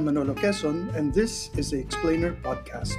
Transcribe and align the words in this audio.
I'm 0.00 0.06
Manolo 0.06 0.32
Quezon, 0.32 0.96
and 0.96 1.12
this 1.12 1.50
is 1.58 1.72
the 1.72 1.78
Explainer 1.78 2.32
Podcast. 2.42 2.96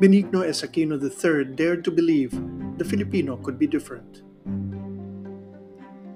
Benigno 0.00 0.48
S. 0.48 0.62
Aquino 0.62 0.96
III 0.96 1.54
dared 1.54 1.84
to 1.84 1.90
believe 1.90 2.32
the 2.78 2.84
Filipino 2.86 3.36
could 3.36 3.58
be 3.58 3.66
different. 3.66 4.22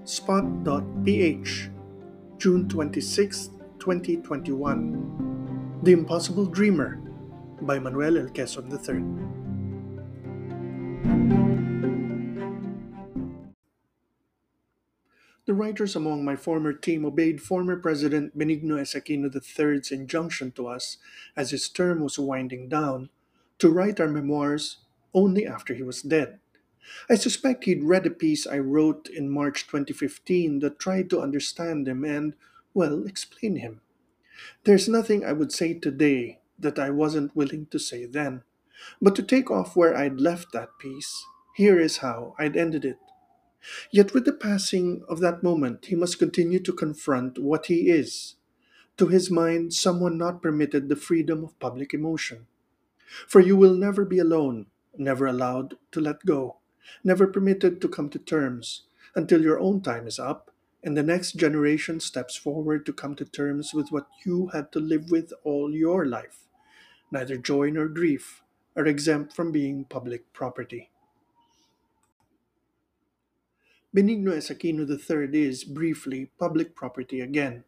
Spot.ph, 0.05 1.69
June 2.39 2.69
26, 2.71 3.51
2021. 3.79 5.81
The 5.83 5.93
Impossible 5.93 6.47
Dreamer 6.47 7.03
by 7.67 7.79
Manuel 7.79 8.19
L. 8.19 8.29
Quezon 8.29 8.71
III. 8.71 9.43
The 15.45 15.55
writers 15.55 15.97
among 15.97 16.25
my 16.25 16.37
former 16.37 16.73
team 16.73 17.05
obeyed 17.05 17.43
former 17.43 17.77
President 17.77 18.37
Benigno 18.39 18.81
S. 18.81 18.95
Aquino 18.95 19.29
III's 19.33 19.91
injunction 19.91 20.53
to 20.53 20.67
us, 20.67 20.99
as 21.37 21.51
his 21.51 21.69
term 21.69 22.01
was 22.01 22.19
winding 22.19 22.69
down, 22.69 23.11
to 23.59 23.71
write 23.71 24.01
our 24.01 24.09
memoirs 24.09 24.79
only 25.15 25.47
after 25.47 25.75
he 25.75 25.83
was 25.83 26.03
dead. 26.03 26.39
I 27.09 27.15
suspect 27.15 27.65
he'd 27.65 27.85
read 27.85 28.07
a 28.07 28.11
piece 28.11 28.47
I 28.47 28.59
wrote 28.59 29.09
in 29.09 29.31
March 29.31 29.67
2015 29.67 30.59
that 30.61 30.79
tried 30.79 31.11
to 31.11 31.21
understand 31.21 31.87
him 31.87 32.05
and, 32.05 32.35
well, 32.75 33.07
explain 33.07 33.57
him. 33.57 33.81
There's 34.65 34.89
nothing 34.89 35.25
I 35.25 35.33
would 35.33 35.53
say 35.53 35.75
today 35.75 36.41
that 36.63 36.79
I 36.79 36.91
wasn't 36.91 37.37
willing 37.37 37.67
to 37.67 37.79
say 37.79 38.07
then. 38.07 38.43
But 39.01 39.15
to 39.17 39.23
take 39.23 39.51
off 39.51 39.77
where 39.77 39.97
I'd 39.97 40.21
left 40.21 40.53
that 40.53 40.79
piece, 40.79 41.25
here 41.55 41.79
is 41.79 41.99
how 41.99 42.35
I'd 42.39 42.57
ended 42.57 42.85
it. 42.85 42.99
Yet 43.91 44.13
with 44.13 44.25
the 44.25 44.33
passing 44.33 45.05
of 45.09 45.21
that 45.21 45.43
moment, 45.43 45.87
he 45.87 45.95
must 45.95 46.19
continue 46.19 46.59
to 46.61 46.73
confront 46.73 47.39
what 47.39 47.67
he 47.67 47.91
is. 47.91 48.37
To 48.97 49.07
his 49.07 49.31
mind, 49.31 49.73
someone 49.73 50.19
not 50.19 50.43
permitted 50.43 50.89
the 50.89 50.97
freedom 50.97 51.45
of 51.45 51.59
public 51.61 51.95
emotion. 51.95 52.47
For 53.29 53.41
you 53.41 53.57
will 53.57 53.75
never 53.75 54.05
be 54.05 54.19
alone, 54.19 54.67
never 54.97 55.27
allowed 55.27 55.77
to 55.93 56.01
let 56.01 56.25
go, 56.27 56.59
never 57.05 57.27
permitted 57.27 57.81
to 57.81 57.89
come 57.89 58.09
to 58.11 58.19
terms 58.19 58.85
until 59.15 59.43
your 59.43 59.61
own 59.61 59.81
time 59.81 60.07
is 60.07 60.19
up 60.19 60.53
and 60.83 60.97
the 60.97 61.03
next 61.03 61.33
generation 61.33 62.01
steps 62.01 62.37
forward 62.37 62.85
to 62.87 62.93
come 62.93 63.15
to 63.15 63.25
terms 63.25 63.73
with 63.73 63.93
what 63.93 64.07
you 64.27 64.49
had 64.49 64.73
to 64.73 64.81
live 64.81 65.11
with 65.11 65.33
all 65.45 65.73
your 65.73 66.05
life. 66.07 66.49
Neither 67.13 67.37
joy 67.37 67.71
nor 67.71 67.87
grief 67.87 68.43
are 68.75 68.87
exempt 68.87 69.37
from 69.37 69.53
being 69.53 69.85
public 69.85 70.33
property. 70.33 70.91
Benigno 73.95 74.35
S. 74.35 74.49
Aquino 74.49 74.89
III 74.89 75.43
is, 75.47 75.63
briefly, 75.65 76.31
public 76.39 76.75
property 76.75 77.21
again. 77.21 77.65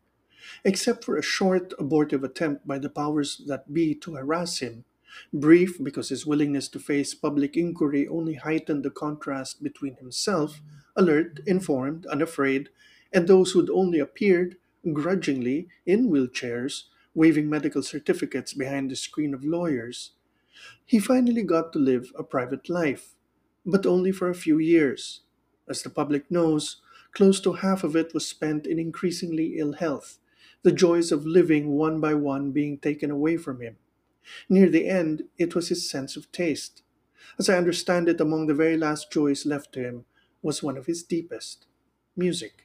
Except 0.64 1.04
for 1.04 1.16
a 1.16 1.22
short 1.22 1.74
abortive 1.78 2.24
attempt 2.24 2.66
by 2.66 2.78
the 2.78 2.88
powers 2.88 3.42
that 3.46 3.72
be 3.72 3.94
to 3.96 4.14
harass 4.14 4.58
him, 4.58 4.84
Brief 5.32 5.82
because 5.82 6.08
his 6.08 6.26
willingness 6.26 6.66
to 6.68 6.78
face 6.80 7.14
public 7.14 7.56
inquiry 7.56 8.08
only 8.08 8.34
heightened 8.34 8.82
the 8.82 8.90
contrast 8.90 9.62
between 9.62 9.96
himself, 9.96 10.60
alert, 10.96 11.40
informed, 11.46 12.06
unafraid, 12.06 12.68
and 13.12 13.28
those 13.28 13.52
who'd 13.52 13.70
only 13.70 14.00
appeared, 14.00 14.56
grudgingly, 14.92 15.68
in 15.86 16.08
wheelchairs, 16.08 16.84
waving 17.14 17.48
medical 17.48 17.82
certificates 17.82 18.52
behind 18.54 18.90
the 18.90 18.96
screen 18.96 19.34
of 19.34 19.44
lawyers. 19.44 20.12
He 20.86 20.98
finally 20.98 21.42
got 21.42 21.72
to 21.72 21.78
live 21.78 22.12
a 22.16 22.24
private 22.24 22.68
life, 22.68 23.14
but 23.66 23.86
only 23.86 24.12
for 24.12 24.28
a 24.30 24.34
few 24.34 24.58
years. 24.58 25.20
As 25.68 25.82
the 25.82 25.90
public 25.90 26.30
knows, 26.30 26.80
close 27.12 27.40
to 27.42 27.54
half 27.54 27.84
of 27.84 27.96
it 27.96 28.14
was 28.14 28.26
spent 28.26 28.66
in 28.66 28.78
increasingly 28.78 29.58
ill 29.58 29.74
health, 29.74 30.18
the 30.62 30.72
joys 30.72 31.12
of 31.12 31.26
living 31.26 31.70
one 31.70 32.00
by 32.00 32.14
one 32.14 32.52
being 32.52 32.78
taken 32.78 33.10
away 33.10 33.36
from 33.36 33.60
him. 33.60 33.76
Near 34.48 34.68
the 34.68 34.88
end, 34.88 35.24
it 35.38 35.54
was 35.54 35.68
his 35.68 35.88
sense 35.88 36.16
of 36.16 36.32
taste. 36.32 36.82
As 37.38 37.48
I 37.48 37.58
understand 37.58 38.08
it, 38.08 38.20
among 38.20 38.46
the 38.46 38.54
very 38.54 38.76
last 38.76 39.10
joys 39.10 39.46
left 39.46 39.72
to 39.74 39.80
him 39.80 40.04
was 40.42 40.62
one 40.62 40.76
of 40.76 40.86
his 40.86 41.02
deepest 41.02 41.66
music. 42.16 42.63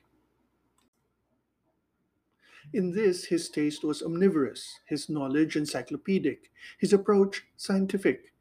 In 2.74 2.91
this, 2.91 3.25
his 3.25 3.50
taste 3.50 3.84
was 3.84 4.02
omnivorous, 4.02 4.80
his 4.85 5.09
knowledge 5.09 5.56
encyclopedic, 5.56 6.52
his 6.78 6.94
approach 6.94 7.46
scientific. 7.57 8.34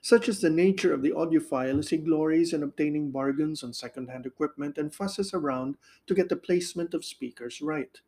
Such 0.00 0.28
is 0.28 0.40
the 0.40 0.50
nature 0.50 0.92
of 0.92 1.02
the 1.02 1.10
audiophile 1.10 1.78
as 1.78 1.90
he 1.90 1.96
glories 1.96 2.52
in 2.52 2.62
obtaining 2.62 3.10
bargains 3.10 3.62
on 3.62 3.72
second 3.72 4.08
hand 4.08 4.26
equipment 4.26 4.78
and 4.78 4.94
fusses 4.94 5.34
around 5.34 5.76
to 6.06 6.14
get 6.14 6.28
the 6.28 6.36
placement 6.36 6.94
of 6.94 7.04
speakers 7.04 7.60
right. 7.60 8.00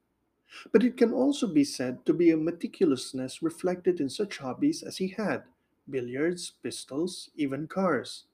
But 0.73 0.85
it 0.85 0.97
can 0.97 1.13
also 1.13 1.47
be 1.47 1.65
said 1.65 2.07
to 2.07 2.15
be 2.15 2.31
a 2.31 2.37
meticulousness 2.37 3.43
reflected 3.43 4.01
in 4.01 4.09
such 4.09 4.39
hobbies 4.39 4.83
as 4.83 4.99
he 4.99 5.09
had 5.09 5.45
billiards, 5.91 6.53
pistols, 6.63 7.31
even 7.37 7.67
cars. 7.67 8.25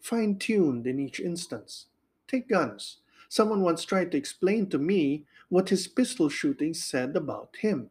Fine 0.00 0.38
tuned 0.38 0.86
in 0.86 0.98
each 0.98 1.20
instance. 1.20 1.86
Take 2.26 2.48
guns. 2.48 2.98
Someone 3.28 3.62
once 3.62 3.84
tried 3.84 4.10
to 4.12 4.18
explain 4.18 4.68
to 4.70 4.78
me 4.78 5.26
what 5.48 5.68
his 5.68 5.86
pistol 5.86 6.28
shooting 6.28 6.74
said 6.74 7.16
about 7.16 7.56
him. 7.60 7.90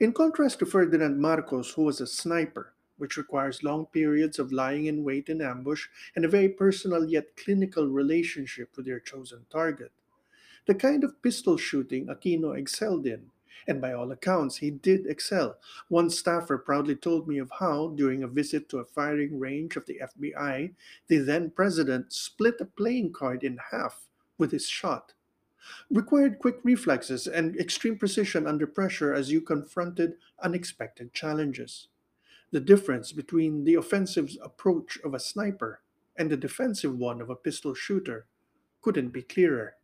In 0.00 0.12
contrast 0.12 0.58
to 0.58 0.66
Ferdinand 0.66 1.20
Marcos, 1.20 1.72
who 1.72 1.82
was 1.82 2.00
a 2.00 2.06
sniper, 2.06 2.72
which 2.96 3.16
requires 3.16 3.62
long 3.62 3.86
periods 3.86 4.38
of 4.38 4.52
lying 4.52 4.86
in 4.86 5.04
wait 5.04 5.28
in 5.28 5.40
ambush 5.40 5.86
and 6.16 6.24
a 6.24 6.28
very 6.28 6.48
personal 6.48 7.08
yet 7.08 7.36
clinical 7.36 7.86
relationship 7.86 8.76
with 8.76 8.86
your 8.86 9.00
chosen 9.00 9.46
target 9.50 9.92
the 10.68 10.74
kind 10.74 11.02
of 11.02 11.20
pistol 11.22 11.56
shooting 11.56 12.06
Aquino 12.06 12.56
excelled 12.56 13.06
in. 13.06 13.30
And 13.66 13.80
by 13.80 13.94
all 13.94 14.12
accounts, 14.12 14.58
he 14.58 14.70
did 14.70 15.06
excel. 15.06 15.56
One 15.88 16.10
staffer 16.10 16.58
proudly 16.58 16.94
told 16.94 17.26
me 17.26 17.38
of 17.38 17.50
how, 17.58 17.88
during 17.96 18.22
a 18.22 18.28
visit 18.28 18.68
to 18.68 18.78
a 18.78 18.84
firing 18.84 19.38
range 19.38 19.76
of 19.76 19.86
the 19.86 20.00
FBI, 20.02 20.74
the 21.08 21.18
then 21.18 21.50
president 21.50 22.12
split 22.12 22.60
a 22.60 22.66
playing 22.66 23.12
card 23.14 23.44
in 23.44 23.58
half 23.70 24.06
with 24.36 24.52
his 24.52 24.68
shot. 24.68 25.14
Required 25.90 26.38
quick 26.38 26.58
reflexes 26.62 27.26
and 27.26 27.56
extreme 27.56 27.98
precision 27.98 28.46
under 28.46 28.66
pressure 28.66 29.14
as 29.14 29.32
you 29.32 29.40
confronted 29.40 30.14
unexpected 30.42 31.12
challenges. 31.12 31.88
The 32.50 32.60
difference 32.60 33.12
between 33.12 33.64
the 33.64 33.74
offensive 33.74 34.30
approach 34.42 34.98
of 35.04 35.14
a 35.14 35.20
sniper 35.20 35.80
and 36.16 36.30
the 36.30 36.36
defensive 36.36 36.96
one 36.96 37.20
of 37.20 37.30
a 37.30 37.36
pistol 37.36 37.74
shooter 37.74 38.26
couldn't 38.80 39.10
be 39.10 39.22
clearer. 39.22 39.74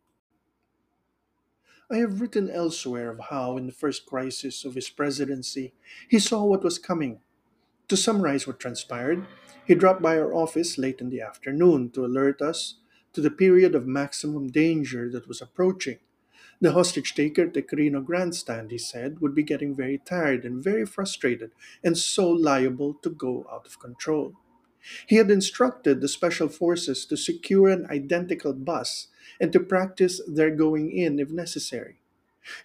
I 1.90 1.98
have 1.98 2.20
written 2.20 2.50
elsewhere 2.50 3.10
of 3.10 3.20
how, 3.28 3.56
in 3.58 3.66
the 3.66 3.72
first 3.72 4.06
crisis 4.06 4.64
of 4.64 4.74
his 4.74 4.88
presidency, 4.88 5.74
he 6.08 6.18
saw 6.18 6.44
what 6.44 6.64
was 6.64 6.78
coming. 6.78 7.20
To 7.88 7.96
summarize 7.96 8.46
what 8.46 8.58
transpired, 8.58 9.26
he 9.66 9.74
dropped 9.74 10.00
by 10.00 10.18
our 10.18 10.32
office 10.32 10.78
late 10.78 11.00
in 11.00 11.10
the 11.10 11.20
afternoon 11.20 11.90
to 11.90 12.04
alert 12.06 12.40
us 12.40 12.76
to 13.14 13.20
the 13.20 13.30
period 13.30 13.75
of 13.75 13.86
maximum 13.86 14.50
danger 14.50 15.10
that 15.10 15.26
was 15.26 15.41
approaching. 15.41 15.98
The 16.60 16.72
hostage 16.72 17.14
taker 17.14 17.42
at 17.42 17.54
the 17.54 17.62
Quirino 17.62 18.04
grandstand, 18.04 18.70
he 18.70 18.78
said, 18.78 19.20
would 19.20 19.34
be 19.34 19.42
getting 19.42 19.75
very 19.75 19.98
tired 19.98 20.44
and 20.44 20.62
very 20.62 20.86
frustrated 20.86 21.50
and 21.82 21.97
so 21.98 22.28
liable 22.28 22.94
to 23.02 23.10
go 23.10 23.47
out 23.50 23.66
of 23.66 23.80
control. 23.80 24.34
He 25.06 25.16
had 25.16 25.30
instructed 25.30 26.00
the 26.00 26.08
special 26.08 26.48
forces 26.48 27.06
to 27.06 27.16
secure 27.16 27.69
an 27.69 27.87
identical 27.90 28.52
bus 28.52 29.08
and 29.40 29.52
to 29.52 29.61
practice 29.61 30.20
their 30.26 30.50
going 30.50 30.90
in 30.93 31.19
if 31.19 31.31
necessary. 31.31 32.00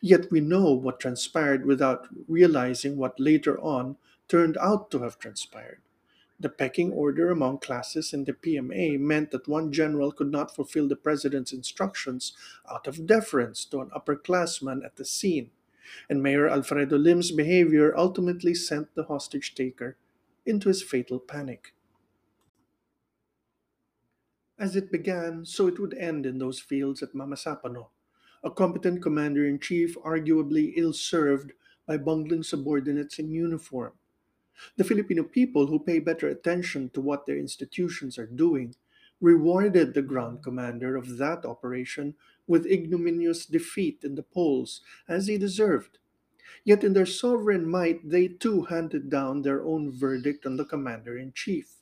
Yet 0.02 0.30
we 0.30 0.42
know 0.42 0.74
what 0.74 1.00
transpired 1.00 1.66
without 1.66 2.08
realizing 2.28 2.98
what 2.98 3.20
later 3.20 3.60
on 3.60 3.98
turned 4.28 4.58
out 4.58 4.92
to 4.92 5.00
have 5.04 5.18
transpired. 5.18 5.82
The 6.42 6.50
pecking 6.50 6.94
order 6.94 7.30
among 7.30 7.60
classes 7.60 8.14
in 8.14 8.24
the 8.24 8.32
PMA 8.32 8.98
meant 8.98 9.32
that 9.32 9.50
one 9.50 9.74
general 9.74 10.14
could 10.14 10.32
not 10.32 10.56
fulfill 10.56 10.88
the 10.88 10.96
president's 10.96 11.52
instructions 11.52 12.32
out 12.72 12.88
of 12.88 13.06
deference 13.06 13.66
to 13.66 13.82
an 13.82 13.90
upperclassman 13.90 14.86
at 14.86 14.96
the 14.96 15.04
scene, 15.04 15.52
and 16.10 16.24
Mayor 16.24 16.48
Alfredo 16.48 16.98
Lim's 16.98 17.32
behavior 17.32 17.94
ultimately 17.98 18.54
sent 18.54 18.96
the 18.96 19.04
hostage 19.04 19.54
taker 19.54 19.98
into 20.46 20.70
his 20.70 20.82
fatal 20.82 21.20
panic. 21.20 21.74
As 24.58 24.78
it 24.78 24.92
began, 24.92 25.46
so 25.46 25.68
it 25.68 25.80
would 25.80 25.94
end 25.94 26.26
in 26.26 26.38
those 26.38 26.62
fields 26.62 27.04
at 27.04 27.14
Mamasapano, 27.14 27.90
a 28.44 28.50
competent 28.50 29.02
commander 29.02 29.46
in 29.46 29.60
chief 29.60 29.98
arguably 29.98 30.74
ill 30.78 30.94
served 30.94 31.52
by 31.86 31.98
bungling 31.98 32.44
subordinates 32.44 33.20
in 33.20 33.30
uniform. 33.30 33.99
The 34.76 34.84
Filipino 34.84 35.24
people, 35.24 35.68
who 35.68 35.80
pay 35.80 36.00
better 36.00 36.28
attention 36.28 36.90
to 36.92 37.02
what 37.02 37.26
their 37.26 37.38
institutions 37.38 38.18
are 38.18 38.26
doing, 38.26 38.76
rewarded 39.22 39.94
the 39.94 40.02
ground 40.02 40.44
commander 40.44 40.96
of 40.96 41.18
that 41.18 41.46
operation 41.46 42.16
with 42.48 42.66
ignominious 42.66 43.46
defeat 43.46 44.04
in 44.04 44.16
the 44.16 44.24
polls, 44.24 44.82
as 45.08 45.28
he 45.28 45.38
deserved. 45.38 45.98
Yet, 46.64 46.84
in 46.84 46.94
their 46.94 47.06
sovereign 47.06 47.70
might, 47.70 48.10
they 48.10 48.28
too 48.28 48.64
handed 48.64 49.10
down 49.10 49.42
their 49.42 49.64
own 49.64 49.92
verdict 49.92 50.46
on 50.46 50.58
the 50.58 50.66
commander 50.66 51.18
in 51.18 51.34
chief. 51.34 51.76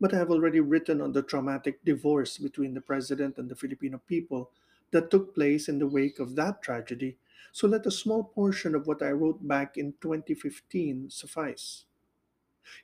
But 0.00 0.12
I 0.12 0.18
have 0.18 0.30
already 0.30 0.60
written 0.60 1.00
on 1.00 1.12
the 1.12 1.22
traumatic 1.22 1.84
divorce 1.84 2.38
between 2.38 2.74
the 2.74 2.80
president 2.80 3.38
and 3.38 3.48
the 3.48 3.56
Filipino 3.56 4.00
people 4.06 4.50
that 4.90 5.10
took 5.10 5.34
place 5.34 5.68
in 5.68 5.78
the 5.78 5.86
wake 5.86 6.18
of 6.18 6.36
that 6.36 6.62
tragedy, 6.62 7.18
so 7.52 7.68
let 7.68 7.86
a 7.86 7.90
small 7.90 8.24
portion 8.24 8.74
of 8.74 8.86
what 8.86 9.02
I 9.02 9.10
wrote 9.10 9.46
back 9.46 9.76
in 9.76 9.94
2015 10.00 11.10
suffice. 11.10 11.84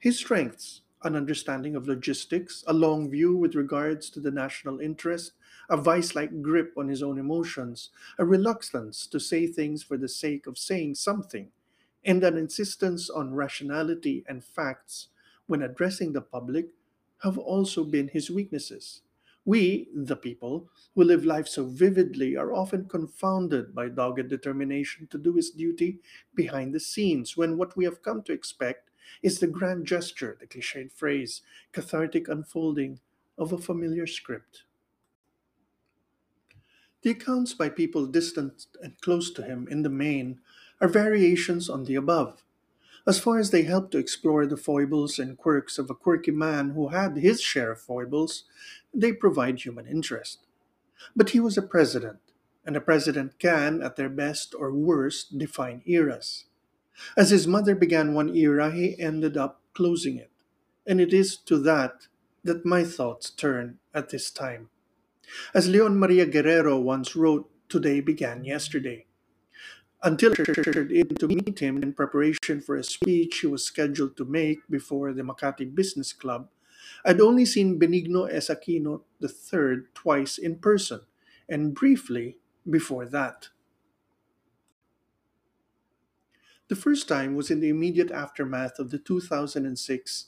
His 0.01 0.19
strengths 0.19 0.83
an 1.03 1.17
understanding 1.17 1.75
of 1.77 1.89
logistics, 1.89 2.63
a 2.67 2.73
long 2.73 3.11
view 3.11 3.35
with 3.35 3.55
regards 3.55 4.11
to 4.11 4.21
the 4.21 4.31
national 4.31 4.81
interest, 4.81 5.33
a 5.71 5.77
vice 5.77 6.15
like 6.15 6.43
grip 6.43 6.75
on 6.77 6.89
his 6.89 7.03
own 7.03 7.19
emotions, 7.19 7.91
a 8.19 8.25
reluctance 8.25 9.07
to 9.07 9.19
say 9.19 9.47
things 9.47 9.83
for 9.83 9.97
the 9.97 10.09
sake 10.09 10.47
of 10.47 10.59
saying 10.59 10.95
something, 10.95 11.51
and 12.05 12.23
an 12.23 12.37
insistence 12.37 13.09
on 13.09 13.35
rationality 13.35 14.25
and 14.29 14.45
facts 14.45 15.09
when 15.47 15.63
addressing 15.63 16.13
the 16.13 16.21
public 16.21 16.69
have 17.23 17.39
also 17.39 17.83
been 17.85 18.09
his 18.09 18.31
weaknesses. 18.31 19.03
We, 19.47 19.89
the 19.95 20.17
people, 20.17 20.69
who 20.95 21.03
live 21.03 21.25
life 21.25 21.49
so 21.49 21.65
vividly, 21.65 22.37
are 22.37 22.53
often 22.53 22.85
confounded 22.85 23.75
by 23.75 23.89
dogged 23.89 24.29
determination 24.29 25.07
to 25.11 25.19
do 25.19 25.33
his 25.33 25.51
duty 25.51 25.99
behind 26.35 26.75
the 26.75 26.81
scenes, 26.81 27.39
when 27.39 27.57
what 27.57 27.75
we 27.75 27.85
have 27.87 28.03
come 28.03 28.23
to 28.25 28.33
expect 28.33 28.90
is 29.23 29.39
the 29.39 29.47
grand 29.47 29.87
gesture, 29.87 30.37
the 30.41 30.47
cliched 30.47 30.93
phrase, 30.93 31.43
cathartic 31.73 32.29
unfolding 32.29 33.01
of 33.39 33.53
a 33.53 33.59
familiar 33.59 34.07
script. 34.07 34.65
The 37.03 37.11
accounts 37.11 37.55
by 37.55 37.71
people 37.71 38.07
distant 38.07 38.67
and 38.83 39.01
close 39.01 39.31
to 39.33 39.43
him, 39.43 39.67
in 39.71 39.83
the 39.83 39.89
main, 39.89 40.41
are 40.81 40.89
variations 40.89 41.71
on 41.71 41.85
the 41.85 41.95
above. 41.95 42.45
As 43.07 43.19
far 43.19 43.39
as 43.39 43.51
they 43.51 43.63
help 43.63 43.91
to 43.91 43.99
explore 43.99 44.45
the 44.45 44.59
foibles 44.59 45.19
and 45.19 45.39
quirks 45.39 45.79
of 45.79 45.89
a 45.89 45.95
quirky 45.95 46.31
man 46.31 46.71
who 46.71 46.89
had 46.89 47.17
his 47.17 47.41
share 47.41 47.73
of 47.73 47.81
foibles, 47.81 48.45
they 48.93 49.13
provide 49.13 49.61
human 49.61 49.87
interest. 49.87 50.41
But 51.17 51.31
he 51.31 51.41
was 51.41 51.57
a 51.57 51.63
president, 51.63 52.19
and 52.67 52.77
a 52.77 52.81
president 52.81 53.39
can, 53.39 53.83
at 53.83 53.97
their 53.97 54.11
best 54.11 54.55
or 54.55 54.71
worst, 54.71 55.39
define 55.39 55.83
eras. 55.87 56.45
As 57.17 57.31
his 57.31 57.47
mother 57.47 57.75
began 57.75 58.15
one 58.15 58.35
era, 58.35 58.71
he 58.71 58.99
ended 58.99 59.37
up 59.37 59.63
closing 59.75 60.17
it. 60.17 60.31
And 60.87 61.01
it 61.01 61.13
is 61.13 61.37
to 61.37 61.59
that 61.59 62.09
that 62.43 62.65
my 62.65 62.85
thoughts 62.85 63.31
turn 63.31 63.79
at 63.95 64.09
this 64.09 64.31
time. 64.31 64.71
As 65.55 65.69
Leon 65.69 65.99
Maria 65.99 66.27
Guerrero 66.27 66.79
once 66.81 67.15
wrote, 67.15 67.51
today 67.69 68.01
began 68.01 68.45
yesterday. 68.45 69.07
Until 70.03 70.33
I 70.33 70.41
entered 70.41 70.91
in 70.91 71.09
to 71.17 71.29
meet 71.29 71.59
him 71.59 71.83
in 71.83 71.93
preparation 71.93 72.61
for 72.63 72.77
a 72.77 72.83
speech 72.83 73.41
he 73.41 73.47
was 73.47 73.65
scheduled 73.65 74.17
to 74.17 74.25
make 74.25 74.67
before 74.69 75.13
the 75.13 75.23
Makati 75.23 75.73
Business 75.75 76.13
Club, 76.13 76.49
I'd 77.05 77.21
only 77.21 77.45
seen 77.45 77.79
Benigno 77.79 78.25
S. 78.33 78.49
Aquino 78.49 79.03
III 79.23 79.85
twice 79.95 80.39
in 80.39 80.57
person, 80.57 81.01
and 81.49 81.75
briefly 81.75 82.39
before 82.69 83.07
that. 83.07 83.49
The 86.71 86.77
first 86.77 87.09
time 87.09 87.35
was 87.35 87.51
in 87.51 87.59
the 87.59 87.69
immediate 87.69 88.13
aftermath 88.13 88.79
of 88.79 88.93
the 88.93 88.99
2006 89.01 90.27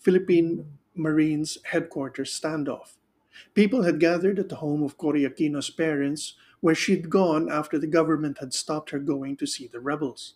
Philippine 0.00 0.78
Marines 0.96 1.58
headquarters 1.62 2.36
standoff. 2.36 2.96
People 3.54 3.84
had 3.84 4.00
gathered 4.00 4.40
at 4.40 4.48
the 4.48 4.56
home 4.56 4.82
of 4.82 4.98
Cory 4.98 5.22
Aquino's 5.22 5.70
parents, 5.70 6.34
where 6.58 6.74
she'd 6.74 7.08
gone 7.08 7.48
after 7.48 7.78
the 7.78 7.86
government 7.86 8.38
had 8.38 8.52
stopped 8.52 8.90
her 8.90 8.98
going 8.98 9.36
to 9.36 9.46
see 9.46 9.68
the 9.68 9.78
rebels. 9.78 10.34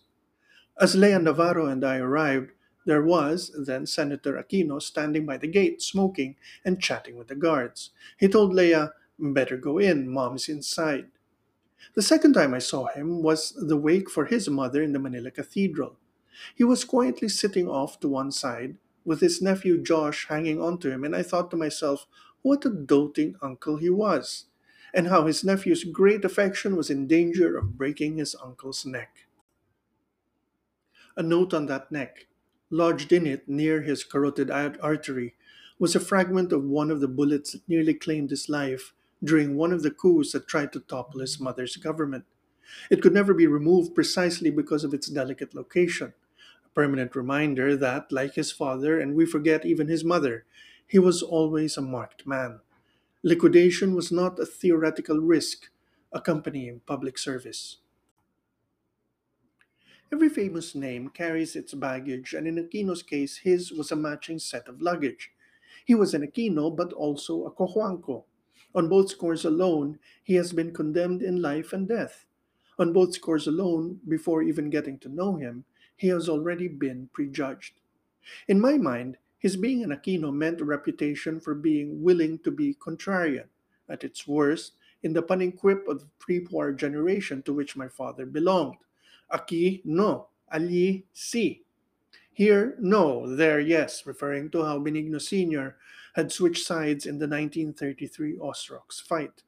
As 0.79 0.95
Lea 0.95 1.17
Navarro 1.17 1.65
and 1.65 1.83
I 1.83 1.97
arrived, 1.97 2.51
there 2.85 3.03
was, 3.03 3.51
then 3.65 3.85
Senator 3.85 4.41
Aquino, 4.41 4.81
standing 4.81 5.25
by 5.25 5.35
the 5.35 5.47
gate, 5.47 5.81
smoking 5.81 6.37
and 6.63 6.81
chatting 6.81 7.17
with 7.17 7.27
the 7.27 7.35
guards. 7.35 7.89
He 8.17 8.29
told 8.29 8.53
Lea, 8.53 8.85
Better 9.19 9.57
go 9.57 9.79
in, 9.79 10.07
mom's 10.07 10.47
inside. 10.47 11.07
The 11.93 12.01
second 12.01 12.33
time 12.33 12.53
I 12.53 12.59
saw 12.59 12.87
him 12.87 13.21
was 13.21 13.51
the 13.51 13.77
wake 13.77 14.09
for 14.09 14.25
his 14.25 14.49
mother 14.49 14.81
in 14.81 14.93
the 14.93 14.99
Manila 14.99 15.31
Cathedral. 15.31 15.97
He 16.55 16.63
was 16.63 16.85
quietly 16.85 17.27
sitting 17.29 17.67
off 17.67 17.99
to 17.99 18.07
one 18.07 18.31
side, 18.31 18.77
with 19.03 19.19
his 19.19 19.41
nephew 19.41 19.81
Josh 19.81 20.27
hanging 20.27 20.61
on 20.61 20.77
to 20.79 20.91
him, 20.91 21.03
and 21.03 21.15
I 21.15 21.23
thought 21.23 21.51
to 21.51 21.57
myself, 21.57 22.07
what 22.41 22.65
a 22.65 22.69
doting 22.69 23.35
uncle 23.41 23.77
he 23.77 23.89
was, 23.89 24.45
and 24.93 25.07
how 25.07 25.25
his 25.25 25.43
nephew's 25.43 25.83
great 25.83 26.23
affection 26.25 26.75
was 26.75 26.89
in 26.89 27.07
danger 27.07 27.57
of 27.57 27.77
breaking 27.77 28.17
his 28.17 28.35
uncle's 28.43 28.85
neck. 28.85 29.27
A 31.17 31.23
note 31.23 31.53
on 31.53 31.65
that 31.65 31.91
neck, 31.91 32.27
lodged 32.69 33.11
in 33.11 33.27
it 33.27 33.47
near 33.47 33.81
his 33.81 34.03
carotid 34.03 34.49
artery, 34.49 35.35
was 35.77 35.95
a 35.95 35.99
fragment 35.99 36.51
of 36.51 36.63
one 36.63 36.91
of 36.91 37.01
the 37.01 37.07
bullets 37.07 37.51
that 37.51 37.67
nearly 37.67 37.93
claimed 37.93 38.29
his 38.29 38.49
life 38.49 38.93
during 39.23 39.55
one 39.55 39.71
of 39.71 39.83
the 39.83 39.91
coups 39.91 40.31
that 40.31 40.47
tried 40.47 40.73
to 40.73 40.79
topple 40.79 41.21
his 41.21 41.39
mother's 41.39 41.77
government. 41.77 42.25
It 42.89 43.01
could 43.01 43.13
never 43.13 43.33
be 43.33 43.47
removed 43.47 43.95
precisely 43.95 44.49
because 44.49 44.83
of 44.83 44.93
its 44.93 45.07
delicate 45.07 45.53
location, 45.53 46.13
a 46.65 46.69
permanent 46.69 47.15
reminder 47.15 47.75
that, 47.75 48.11
like 48.11 48.35
his 48.35 48.51
father, 48.51 48.99
and 48.99 49.15
we 49.15 49.25
forget 49.25 49.65
even 49.65 49.87
his 49.87 50.03
mother, 50.03 50.45
he 50.87 50.99
was 50.99 51.21
always 51.23 51.77
a 51.77 51.81
marked 51.81 52.25
man. 52.25 52.61
Liquidation 53.23 53.93
was 53.95 54.11
not 54.11 54.39
a 54.39 54.45
theoretical 54.45 55.19
risk 55.19 55.69
accompanying 56.11 56.81
public 56.85 57.17
service. 57.17 57.77
Every 60.11 60.29
famous 60.29 60.75
name 60.75 61.09
carries 61.09 61.55
its 61.55 61.73
baggage, 61.73 62.33
and 62.33 62.45
in 62.47 62.55
Aquino's 62.57 63.01
case, 63.01 63.37
his 63.37 63.71
was 63.71 63.91
a 63.91 63.95
matching 63.95 64.39
set 64.39 64.67
of 64.67 64.81
luggage. 64.81 65.31
He 65.85 65.95
was 65.95 66.13
an 66.13 66.21
Aquino, 66.21 66.75
but 66.75 66.91
also 66.93 67.45
a 67.45 67.51
Cojuangco, 67.51 68.25
on 68.73 68.87
both 68.87 69.09
scores 69.09 69.45
alone, 69.45 69.99
he 70.23 70.35
has 70.35 70.53
been 70.53 70.73
condemned 70.73 71.21
in 71.21 71.41
life 71.41 71.73
and 71.73 71.87
death. 71.87 72.25
On 72.79 72.93
both 72.93 73.13
scores 73.13 73.47
alone, 73.47 73.99
before 74.07 74.41
even 74.41 74.69
getting 74.69 74.97
to 74.99 75.09
know 75.09 75.35
him, 75.35 75.65
he 75.95 76.07
has 76.07 76.29
already 76.29 76.67
been 76.67 77.09
prejudged. 77.13 77.73
In 78.47 78.59
my 78.59 78.77
mind, 78.77 79.17
his 79.37 79.57
being 79.57 79.83
an 79.83 79.89
Aquino 79.89 80.31
meant 80.33 80.61
a 80.61 80.65
reputation 80.65 81.39
for 81.39 81.53
being 81.53 82.01
willing 82.01 82.39
to 82.39 82.51
be 82.51 82.75
contrarian, 82.75 83.47
at 83.89 84.03
its 84.03 84.27
worst, 84.27 84.73
in 85.03 85.13
the 85.13 85.21
punning 85.21 85.51
quip 85.51 85.87
of 85.87 85.99
the 85.99 86.07
pre-war 86.19 86.71
generation 86.71 87.41
to 87.43 87.53
which 87.53 87.75
my 87.75 87.87
father 87.87 88.25
belonged. 88.25 88.77
Aquí, 89.33 89.81
no. 89.83 90.27
Allí, 90.53 91.03
sí. 91.13 91.61
Here, 92.33 92.75
no. 92.79 93.35
There, 93.35 93.59
yes, 93.59 94.05
referring 94.05 94.51
to 94.51 94.63
how 94.63 94.79
Benigno 94.79 95.19
Sr 95.19 95.75
had 96.13 96.31
switched 96.31 96.65
sides 96.65 97.05
in 97.05 97.19
the 97.19 97.27
1933 97.27 98.37
Osrox 98.37 99.01
fight. 99.01 99.43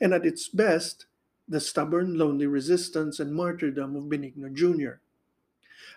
And 0.00 0.12
at 0.14 0.26
its 0.26 0.48
best, 0.48 1.06
the 1.48 1.60
stubborn, 1.60 2.18
lonely 2.18 2.46
resistance 2.46 3.20
and 3.20 3.34
martyrdom 3.34 3.94
of 3.96 4.04
Benigno 4.04 4.52
Jr. 4.52 5.00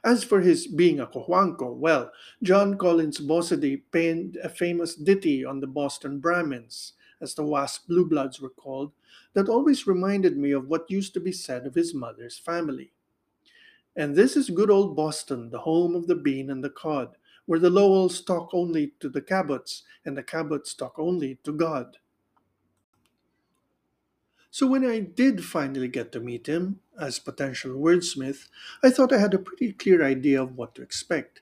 As 0.04 0.24
for 0.24 0.42
his 0.42 0.68
being 0.68 1.00
a 1.00 1.08
Cojuangco, 1.08 1.76
well, 1.76 2.12
John 2.44 2.78
Collins 2.78 3.20
Bossidy 3.20 3.82
penned 3.92 4.38
a 4.38 4.50
famous 4.50 4.96
ditty 4.96 5.44
on 5.44 5.60
the 5.60 5.68
Boston 5.68 6.20
Brahmins, 6.20 6.94
as 7.22 7.34
the 7.34 7.44
Wasp 7.44 7.88
Blue 7.88 8.06
Bloods 8.06 8.40
were 8.40 8.50
called, 8.50 8.94
that 9.34 9.50
always 9.50 9.88
reminded 9.88 10.38
me 10.38 10.52
of 10.52 10.68
what 10.68 10.90
used 10.90 11.14
to 11.16 11.20
be 11.20 11.32
said 11.32 11.66
of 11.66 11.76
his 11.76 11.94
mother's 11.94 12.38
family. 12.38 12.92
And 13.96 14.16
this 14.16 14.38
is 14.38 14.50
good 14.50 14.70
old 14.70 14.96
Boston, 14.96 15.50
the 15.50 15.60
home 15.60 15.96
of 15.96 16.08
the 16.08 16.16
bean 16.16 16.50
and 16.50 16.64
the 16.64 16.70
cod, 16.70 17.18
where 17.50 17.58
the 17.58 17.72
Lowells 17.72 18.22
talk 18.22 18.52
only 18.54 18.92
to 19.00 19.10
the 19.10 19.24
Cabots 19.24 19.82
and 20.06 20.16
the 20.16 20.22
Cabots 20.22 20.72
talk 20.78 21.00
only 21.00 21.40
to 21.44 21.52
God. 21.52 21.98
So 24.52 24.68
when 24.68 24.86
I 24.86 25.00
did 25.00 25.44
finally 25.44 25.88
get 25.88 26.12
to 26.12 26.20
meet 26.20 26.46
him 26.46 26.82
as 27.02 27.18
potential 27.18 27.72
wordsmith, 27.72 28.50
I 28.84 28.92
thought 28.92 29.12
I 29.12 29.18
had 29.18 29.34
a 29.34 29.40
pretty 29.40 29.74
clear 29.74 30.06
idea 30.06 30.44
of 30.44 30.58
what 30.60 30.76
to 30.76 30.84
expect. 30.84 31.42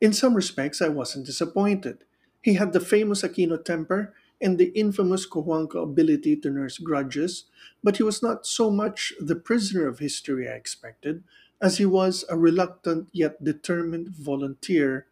In 0.00 0.14
some 0.14 0.32
respects, 0.32 0.80
I 0.80 0.88
wasn't 0.88 1.26
disappointed. 1.26 2.04
He 2.40 2.54
had 2.54 2.72
the 2.72 2.80
famous 2.80 3.20
Aquino 3.20 3.62
temper 3.62 4.14
and 4.40 4.56
the 4.56 4.72
infamous 4.72 5.28
Cojuangco 5.28 5.82
ability 5.82 6.36
to 6.36 6.48
nurse 6.48 6.78
grudges, 6.78 7.44
but 7.82 7.98
he 7.98 8.02
was 8.02 8.22
not 8.22 8.46
so 8.46 8.70
much 8.70 9.12
the 9.20 9.36
prisoner 9.36 9.88
of 9.88 9.98
history 9.98 10.48
I 10.48 10.52
expected 10.52 11.22
as 11.60 11.76
he 11.76 11.84
was 11.84 12.24
a 12.30 12.38
reluctant 12.38 13.08
yet 13.12 13.44
determined 13.44 14.08
volunteer 14.08 15.06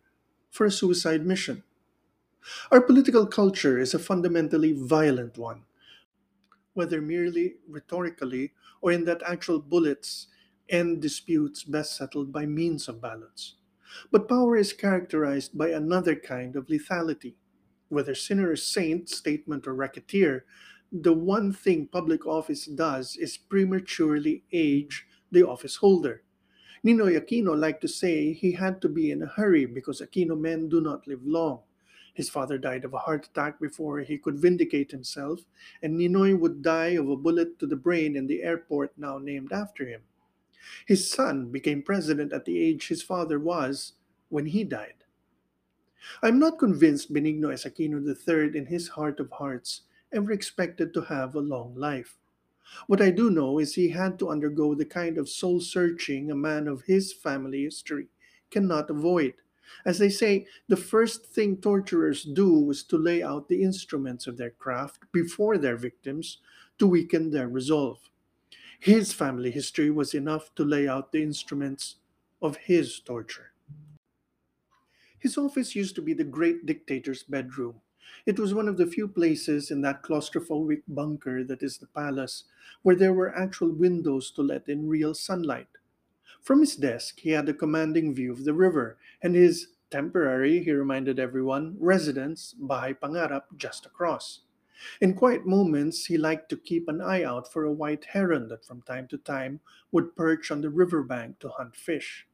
for 0.52 0.66
a 0.66 0.71
suicide 0.71 1.26
mission. 1.26 1.64
Our 2.73 2.80
political 2.80 3.25
culture 3.28 3.78
is 3.78 3.94
a 3.94 4.00
fundamentally 4.00 4.73
violent 4.73 5.38
one, 5.38 5.64
whether 6.75 7.00
merely 7.00 7.56
rhetorically 7.68 8.52
or 8.80 8.92
in 8.92 9.04
that 9.04 9.23
actual 9.23 9.59
bullets 9.61 10.28
end 10.68 11.02
disputes 11.02 11.64
best 11.64 11.97
settled 11.97 12.32
by 12.32 12.47
means 12.47 12.88
of 12.88 13.00
ballots. 13.00 13.56
But 14.11 14.28
power 14.28 14.56
is 14.56 14.73
characterized 14.73 15.56
by 15.56 15.68
another 15.71 16.16
kind 16.16 16.56
of 16.56 16.66
lethality. 16.66 17.35
Whether 17.88 18.14
sinner 18.14 18.50
or 18.50 18.56
saint, 18.56 19.09
statement 19.11 19.66
or 19.66 19.75
racketeer, 19.75 20.47
the 20.90 21.12
one 21.12 21.52
thing 21.52 21.88
public 21.88 22.26
office 22.26 22.66
does 22.66 23.16
is 23.16 23.37
prematurely 23.37 24.44
age 24.52 25.06
the 25.30 25.47
office 25.47 25.76
holder. 25.76 26.23
Ninoy 26.85 27.17
Aquino 27.17 27.57
liked 27.57 27.81
to 27.83 27.89
say 27.89 28.33
he 28.33 28.53
had 28.53 28.81
to 28.83 28.89
be 28.89 29.12
in 29.12 29.23
a 29.23 29.27
hurry 29.27 29.67
because 29.67 30.01
Aquino 30.01 30.39
men 30.39 30.69
do 30.69 30.81
not 30.81 31.07
live 31.07 31.25
long. 31.25 31.61
His 32.12 32.29
father 32.29 32.59
died 32.59 32.85
of 32.85 32.93
a 32.93 32.99
heart 32.99 33.27
attack 33.27 33.61
before 33.61 34.01
he 34.01 34.19
could 34.19 34.39
vindicate 34.39 34.91
himself, 34.91 35.41
and 35.81 35.99
Ninoy 35.99 36.39
would 36.39 36.61
die 36.61 36.95
of 36.99 37.09
a 37.09 37.17
bullet 37.17 37.59
to 37.61 37.67
the 37.67 37.77
brain 37.77 38.17
in 38.17 38.27
the 38.27 38.43
airport 38.43 38.93
now 38.99 39.19
named 39.19 39.53
after 39.53 39.87
him. 39.87 40.03
His 40.87 41.11
son 41.11 41.51
became 41.51 41.83
president 41.83 42.33
at 42.33 42.45
the 42.45 42.61
age 42.61 42.89
his 42.89 43.03
father 43.03 43.39
was 43.39 43.93
when 44.29 44.47
he 44.47 44.65
died. 44.65 45.05
I'm 46.21 46.39
not 46.39 46.59
convinced 46.59 47.12
Benigno 47.12 47.53
S. 47.53 47.65
Aquino 47.65 48.05
III, 48.05 48.57
in 48.59 48.67
his 48.67 48.89
heart 48.89 49.21
of 49.21 49.31
hearts, 49.31 49.83
ever 50.12 50.33
expected 50.33 50.93
to 50.95 51.03
have 51.03 51.35
a 51.35 51.41
long 51.41 51.75
life. 51.77 52.19
What 52.87 53.00
I 53.00 53.11
do 53.11 53.31
know 53.31 53.59
is 53.59 53.75
he 53.75 53.90
had 53.90 54.19
to 54.19 54.28
undergo 54.28 54.75
the 54.75 54.85
kind 54.85 55.19
of 55.19 55.28
soul 55.28 55.61
searching 55.61 56.31
a 56.31 56.35
man 56.35 56.69
of 56.69 56.83
his 56.83 57.12
family 57.12 57.62
history 57.62 58.09
cannot 58.50 58.90
avoid. 58.90 59.35
As 59.85 59.99
they 59.99 60.11
say, 60.11 60.47
the 60.69 60.76
first 60.76 61.26
thing 61.26 61.57
torturers 61.57 62.25
do 62.25 62.71
is 62.71 62.83
to 62.85 62.99
lay 62.99 63.23
out 63.23 63.49
the 63.49 63.62
instruments 63.62 64.26
of 64.26 64.37
their 64.37 64.50
craft 64.50 65.04
before 65.12 65.59
their 65.59 65.76
victims 65.76 66.38
to 66.78 66.87
weaken 66.87 67.31
their 67.31 67.49
resolve. 67.49 67.99
His 68.78 69.12
family 69.12 69.50
history 69.50 69.90
was 69.90 70.14
enough 70.14 70.54
to 70.57 70.64
lay 70.64 70.88
out 70.88 71.12
the 71.12 71.23
instruments 71.23 71.97
of 72.40 72.57
his 72.57 73.00
torture. 73.00 73.52
His 75.19 75.38
office 75.38 75.76
used 75.76 75.95
to 75.95 76.02
be 76.02 76.14
the 76.14 76.25
great 76.25 76.66
dictator's 76.66 77.23
bedroom. 77.23 77.81
It 78.25 78.38
was 78.38 78.55
one 78.55 78.69
of 78.69 78.76
the 78.76 78.87
few 78.87 79.09
places 79.09 79.71
in 79.71 79.81
that 79.83 80.02
claustrophobic 80.02 80.83
bunker 80.87 81.43
that 81.45 81.62
is 81.62 81.79
the 81.79 81.88
palace 81.88 82.45
where 82.83 82.97
there 82.97 83.12
were 83.12 83.37
actual 83.37 83.73
windows 83.73 84.31
to 84.33 84.43
let 84.43 84.69
in 84.69 84.88
real 84.88 85.14
sunlight. 85.14 85.69
From 86.41 86.61
his 86.61 86.76
desk, 86.76 87.21
he 87.21 87.31
had 87.31 87.49
a 87.49 87.55
commanding 87.55 88.14
view 88.14 88.33
of 88.33 88.45
the 88.45 88.55
river 88.55 88.99
and 89.23 89.35
his 89.35 89.69
temporary, 89.91 90.62
he 90.62 90.73
reminded 90.73 91.19
everyone, 91.19 91.76
residence, 91.79 92.55
Bahay 92.61 92.99
Pangarap, 92.99 93.43
just 93.57 93.87
across. 93.87 94.41
In 95.00 95.14
quiet 95.14 95.47
moments, 95.47 96.07
he 96.07 96.17
liked 96.17 96.49
to 96.49 96.57
keep 96.57 96.88
an 96.88 97.00
eye 97.00 97.23
out 97.23 97.52
for 97.52 97.64
a 97.64 97.73
white 97.73 98.07
heron 98.07 98.49
that 98.49 98.64
from 98.64 98.83
time 98.83 99.07
to 99.09 99.19
time 99.19 99.61
would 99.93 100.17
perch 100.17 100.50
on 100.50 100.61
the 100.61 100.71
riverbank 100.71 101.38
to 101.41 101.50
hunt 101.50 101.76
fish. 101.76 102.26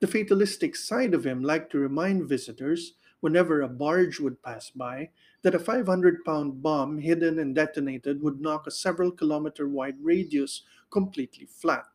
The 0.00 0.06
fatalistic 0.06 0.76
side 0.76 1.14
of 1.14 1.24
him 1.24 1.42
liked 1.42 1.72
to 1.72 1.78
remind 1.78 2.28
visitors, 2.28 2.94
whenever 3.20 3.60
a 3.60 3.68
barge 3.68 4.18
would 4.20 4.42
pass 4.42 4.70
by, 4.70 5.10
that 5.42 5.54
a 5.54 5.58
500 5.58 6.24
pound 6.24 6.62
bomb 6.62 6.98
hidden 6.98 7.38
and 7.38 7.54
detonated 7.54 8.22
would 8.22 8.40
knock 8.40 8.66
a 8.66 8.70
several 8.70 9.10
kilometer 9.10 9.68
wide 9.68 9.96
radius 10.00 10.62
completely 10.90 11.46
flat. 11.46 11.86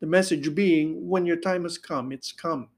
The 0.00 0.06
message 0.06 0.54
being, 0.54 1.08
when 1.08 1.26
your 1.26 1.36
time 1.36 1.62
has 1.62 1.78
come, 1.78 2.12
it's 2.12 2.32
come. 2.32 2.68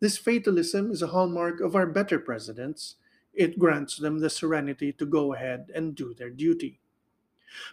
This 0.00 0.18
fatalism 0.18 0.90
is 0.90 1.00
a 1.00 1.08
hallmark 1.08 1.60
of 1.60 1.74
our 1.74 1.86
better 1.86 2.18
presidents. 2.18 2.96
It 3.32 3.58
grants 3.58 3.96
them 3.96 4.18
the 4.18 4.28
serenity 4.28 4.92
to 4.92 5.06
go 5.06 5.32
ahead 5.32 5.70
and 5.74 5.94
do 5.94 6.12
their 6.12 6.30
duty. 6.30 6.80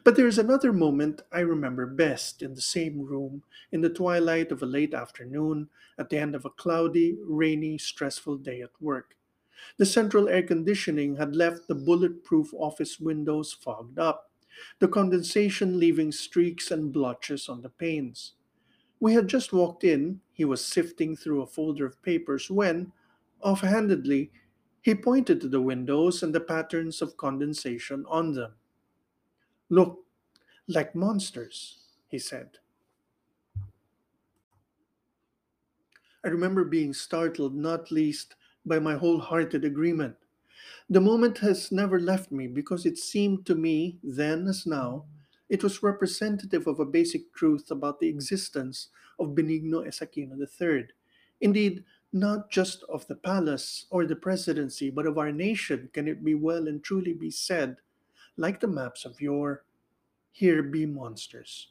But 0.04 0.16
there 0.16 0.28
is 0.28 0.38
another 0.38 0.74
moment 0.74 1.22
I 1.32 1.39
remember 1.39 1.86
best 1.86 2.42
in 2.42 2.54
the 2.54 2.62
same 2.62 3.01
room, 3.01 3.44
in 3.72 3.82
the 3.82 3.89
twilight 3.89 4.51
of 4.51 4.62
a 4.62 4.66
late 4.66 4.94
afternoon, 4.94 5.70
at 5.98 6.10
the 6.10 6.18
end 6.18 6.36
of 6.36 6.46
a 6.46 6.50
cloudy, 6.50 7.18
rainy, 7.24 7.78
stressful 7.78 8.38
day 8.38 8.62
at 8.62 8.72
work. 8.82 9.16
The 9.78 9.86
central 9.86 10.30
air 10.30 10.44
conditioning 10.44 11.16
had 11.18 11.36
left 11.36 11.68
the 11.68 11.75
bulletproof 11.75 12.54
office 12.54 13.00
windows 13.00 13.54
fogged 13.54 14.00
up, 14.00 14.32
the 14.80 14.88
condensation 14.88 15.80
leaving 15.80 16.12
streaks 16.12 16.72
and 16.72 16.94
blotches 16.94 17.50
on 17.50 17.62
the 17.62 17.70
panes. 17.70 18.34
We 19.00 19.13
had 19.13 19.28
just 19.28 19.54
walked 19.54 19.84
in, 19.84 20.22
he 20.32 20.46
was 20.46 20.63
sifting 20.66 21.16
through 21.18 21.42
a 21.42 21.48
folder 21.48 21.86
of 21.86 22.01
papers 22.04 22.50
when, 22.51 22.94
offhandedly, 23.42 24.32
he 24.82 24.96
pointed 24.96 25.42
to 25.42 25.50
the 25.50 25.62
windows 25.62 26.24
and 26.24 26.34
the 26.36 26.39
patterns 26.42 27.01
of 27.01 27.18
condensation 27.18 28.06
on 28.08 28.34
them. 28.34 28.56
Look, 29.70 30.06
like 30.68 30.96
monsters, 30.96 31.80
he 32.08 32.20
said. 32.20 32.60
I 36.24 36.30
remember 36.30 36.63
being 36.63 36.94
startled, 36.94 37.54
not 37.56 37.92
least 37.92 38.36
by 38.66 38.80
my 38.80 38.96
wholehearted 38.96 39.66
agreement. 39.66 40.16
The 40.89 41.01
moment 41.01 41.38
has 41.39 41.72
never 41.72 42.00
left 42.00 42.32
me 42.32 42.48
because 42.48 42.86
it 42.86 42.98
seemed 42.98 43.46
to 43.46 43.56
me, 43.56 43.98
then 44.04 44.48
as 44.48 44.66
now, 44.66 45.06
it 45.50 45.63
was 45.63 45.84
representative 45.84 46.68
of 46.68 46.80
a 46.80 46.86
basic 46.86 47.34
truth 47.34 47.72
about 47.72 48.00
the 48.00 48.08
existence 48.08 48.89
of 49.20 49.36
Benigno 49.36 49.88
S. 49.88 50.00
Aquino 50.00 50.38
III. 50.39 50.88
Indeed, 51.42 51.84
not 52.12 52.50
just 52.50 52.84
of 52.84 53.06
the 53.08 53.16
palace 53.16 53.86
or 53.89 54.06
the 54.06 54.16
presidency, 54.16 54.89
but 54.89 55.06
of 55.06 55.18
our 55.18 55.32
nation 55.32 55.89
can 55.94 56.08
it 56.08 56.24
be 56.24 56.36
well 56.36 56.68
and 56.68 56.84
truly 56.84 57.13
be 57.13 57.32
said 57.32 57.78
like 58.38 58.60
the 58.60 58.68
maps 58.68 59.06
of 59.06 59.20
yore, 59.22 59.66
here 60.32 60.63
be 60.63 60.86
monsters. 60.86 61.70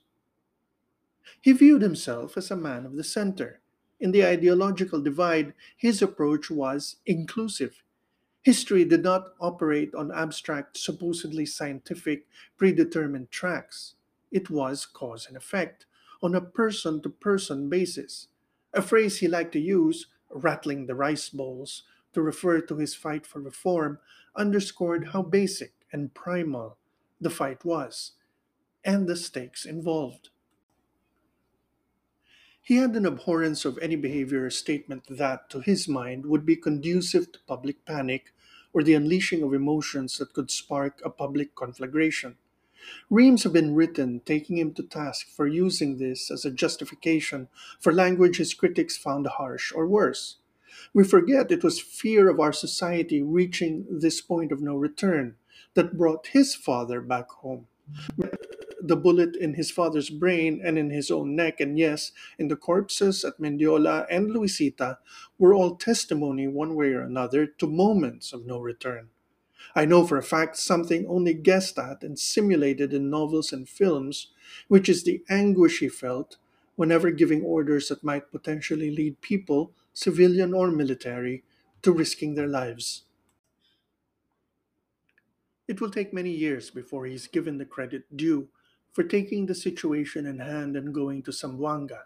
He 1.41 1.53
viewed 1.53 1.83
himself 1.83 2.37
as 2.37 2.51
a 2.51 2.57
man 2.57 2.85
of 2.85 2.97
the 2.97 3.05
center. 3.05 3.61
In 4.01 4.13
the 4.13 4.25
ideological 4.25 5.01
divide, 5.01 5.55
his 5.77 6.01
approach 6.01 6.51
was 6.51 6.97
inclusive. 7.05 7.83
History 8.43 8.85
did 8.85 9.03
not 9.03 9.35
operate 9.41 9.95
on 9.95 10.13
abstract, 10.13 10.77
supposedly 10.77 11.45
scientific, 11.45 12.27
predetermined 12.57 13.31
tracks. 13.31 13.95
It 14.31 14.51
was 14.51 14.87
cause 14.87 15.27
and 15.27 15.37
effect, 15.37 15.87
on 16.23 16.35
a 16.35 16.41
person 16.41 17.03
to 17.03 17.09
person 17.09 17.69
basis. 17.69 18.29
A 18.73 18.83
phrase 18.83 19.19
he 19.19 19.29
liked 19.29 19.53
to 19.53 19.61
use, 19.61 20.07
rattling 20.31 20.87
the 20.87 20.95
rice 20.95 21.29
bowls, 21.29 21.83
to 22.13 22.23
refer 22.23 22.61
to 22.61 22.77
his 22.77 22.95
fight 22.95 23.27
for 23.27 23.41
reform, 23.41 23.99
underscored 24.37 25.09
how 25.09 25.23
basic 25.23 25.73
and 25.93 26.15
primal 26.15 26.77
the 27.21 27.31
fight 27.31 27.65
was, 27.65 28.13
and 28.85 29.09
the 29.09 29.17
stakes 29.17 29.65
involved. 29.65 30.31
He 32.69 32.77
had 32.77 32.95
an 32.97 33.07
abhorrence 33.07 33.65
of 33.65 33.79
any 33.79 33.97
behavior 33.97 34.45
or 34.45 34.51
statement 34.51 35.05
that, 35.09 35.49
to 35.49 35.61
his 35.61 35.89
mind, 35.89 36.27
would 36.27 36.45
be 36.45 36.55
conducive 36.55 37.33
to 37.33 37.39
public 37.47 37.87
panic 37.87 38.35
or 38.75 38.83
the 38.83 38.93
unleashing 38.93 39.43
of 39.43 39.55
emotions 39.55 40.19
that 40.19 40.35
could 40.35 40.51
spark 40.51 41.01
a 41.03 41.09
public 41.09 41.55
conflagration. 41.55 42.37
Reams 43.09 43.45
have 43.45 43.55
been 43.55 43.75
written 43.75 44.21
taking 44.21 44.59
him 44.59 44.75
to 44.75 44.83
task 44.83 45.31
for 45.31 45.47
using 45.47 45.97
this 45.97 46.31
as 46.31 46.45
a 46.45 46.51
justification 46.51 47.49
for 47.81 47.91
language 47.91 48.37
his 48.37 48.53
critics 48.53 48.99
found 48.99 49.27
harsh 49.27 49.73
or 49.73 49.87
worse. 49.87 50.37
We 50.93 51.05
forget 51.05 51.51
it 51.51 51.65
was 51.65 51.81
fear 51.81 52.29
of 52.29 52.39
our 52.39 52.53
society 52.53 53.23
reaching 53.23 53.87
this 53.89 54.21
point 54.21 54.53
of 54.53 54.61
no 54.61 54.77
return 54.77 55.37
that 55.73 55.97
brought 55.97 56.27
his 56.27 56.55
father 56.55 57.01
back 57.01 57.31
home. 57.31 57.67
The 58.81 58.97
bullet 58.97 59.37
in 59.37 59.55
his 59.55 59.71
father's 59.71 60.11
brain 60.11 60.61
and 60.65 60.79
in 60.79 60.91
his 60.91 61.11
own 61.11 61.35
neck, 61.35 61.61
and 61.61 61.79
yes, 61.79 62.13
in 62.39 62.49
the 62.49 62.57
corpses 62.57 63.25
at 63.25 63.39
Mendiola 63.39 64.07
and 64.11 64.31
Luisita, 64.31 64.99
were 65.39 65.55
all 65.55 65.77
testimony, 65.77 66.47
one 66.47 66.75
way 66.75 66.93
or 66.93 67.03
another, 67.03 67.47
to 67.47 67.67
moments 67.67 68.33
of 68.33 68.47
no 68.47 68.61
return. 68.61 69.09
I 69.75 69.85
know 69.85 70.07
for 70.07 70.17
a 70.17 70.23
fact 70.23 70.57
something 70.57 71.07
only 71.09 71.35
guessed 71.35 71.79
at 71.79 72.03
and 72.03 72.19
simulated 72.19 72.95
in 72.95 73.11
novels 73.11 73.53
and 73.53 73.69
films, 73.69 74.33
which 74.69 74.89
is 74.89 75.05
the 75.05 75.23
anguish 75.29 75.81
he 75.81 75.89
felt 75.89 76.37
whenever 76.77 77.11
giving 77.11 77.43
orders 77.43 77.89
that 77.89 78.05
might 78.05 78.31
potentially 78.31 78.91
lead 78.91 79.21
people 79.21 79.73
civilian 79.99 80.55
or 80.55 80.71
military, 80.71 81.43
to 81.83 81.91
risking 81.91 82.35
their 82.35 82.47
lives. 82.47 83.03
It 85.67 85.81
will 85.81 85.91
take 85.91 86.13
many 86.13 86.31
years 86.31 86.71
before 86.71 87.05
he 87.05 87.15
is 87.15 87.27
given 87.27 87.59
the 87.59 87.65
credit 87.65 88.17
due 88.17 88.49
for 88.93 89.05
taking 89.05 89.47
the 89.47 89.55
situation 89.55 90.27
in 90.27 90.39
hand 90.39 90.77
and 90.77 90.95
going 90.95 91.23
to 91.23 91.33
Zamboanga, 91.33 92.05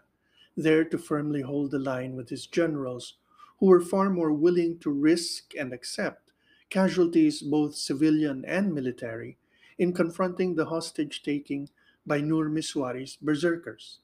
there 0.55 0.83
to 0.85 0.97
firmly 0.97 1.41
hold 1.41 1.71
the 1.71 1.79
line 1.79 2.15
with 2.15 2.29
his 2.29 2.45
generals, 2.45 3.17
who 3.59 3.67
were 3.67 3.81
far 3.81 4.09
more 4.09 4.33
willing 4.33 4.77
to 4.79 4.91
risk 4.91 5.53
and 5.55 5.73
accept 5.73 6.31
casualties, 6.69 7.41
both 7.41 7.75
civilian 7.75 8.43
and 8.45 8.73
military, 8.73 9.37
in 9.77 9.93
confronting 9.93 10.55
the 10.55 10.65
hostage 10.65 11.23
taking 11.23 11.69
by 12.05 12.19
Nur 12.19 12.49
Misuari's 12.49 13.15
berserkers. 13.15 13.99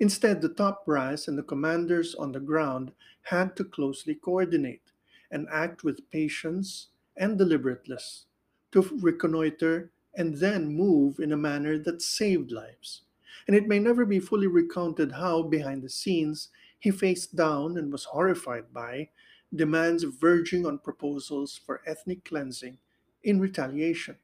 Instead, 0.00 0.42
the 0.42 0.48
top 0.48 0.84
brass 0.84 1.28
and 1.28 1.38
the 1.38 1.42
commanders 1.44 2.14
on 2.14 2.32
the 2.32 2.40
ground 2.40 2.92
had 3.22 3.54
to 3.56 3.64
closely 3.64 4.14
coordinate 4.14 4.90
and 5.30 5.46
act 5.50 5.84
with 5.84 6.10
patience 6.10 6.88
and 7.16 7.38
deliberateness 7.38 8.26
to 8.72 8.82
reconnoiter 9.00 9.91
and 10.14 10.36
then 10.36 10.66
move 10.66 11.18
in 11.18 11.32
a 11.32 11.36
manner 11.36 11.78
that 11.78 12.02
saved 12.02 12.50
lives. 12.50 13.02
And 13.46 13.56
it 13.56 13.66
may 13.66 13.78
never 13.78 14.04
be 14.04 14.20
fully 14.20 14.46
recounted 14.46 15.12
how, 15.12 15.42
behind 15.42 15.82
the 15.82 15.88
scenes, 15.88 16.48
he 16.78 16.90
faced 16.90 17.36
down 17.36 17.76
and 17.76 17.90
was 17.90 18.04
horrified 18.04 18.72
by 18.72 19.10
demands 19.54 20.04
verging 20.04 20.66
on 20.66 20.78
proposals 20.78 21.60
for 21.64 21.82
ethnic 21.86 22.24
cleansing 22.24 22.78
in 23.22 23.40
retaliation. 23.40 24.16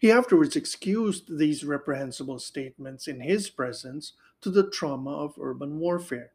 He 0.00 0.10
afterwards 0.10 0.56
excused 0.56 1.38
these 1.38 1.64
reprehensible 1.64 2.38
statements 2.38 3.08
in 3.08 3.20
his 3.20 3.48
presence 3.50 4.12
to 4.40 4.50
the 4.50 4.68
trauma 4.68 5.10
of 5.10 5.38
urban 5.40 5.78
warfare. 5.78 6.32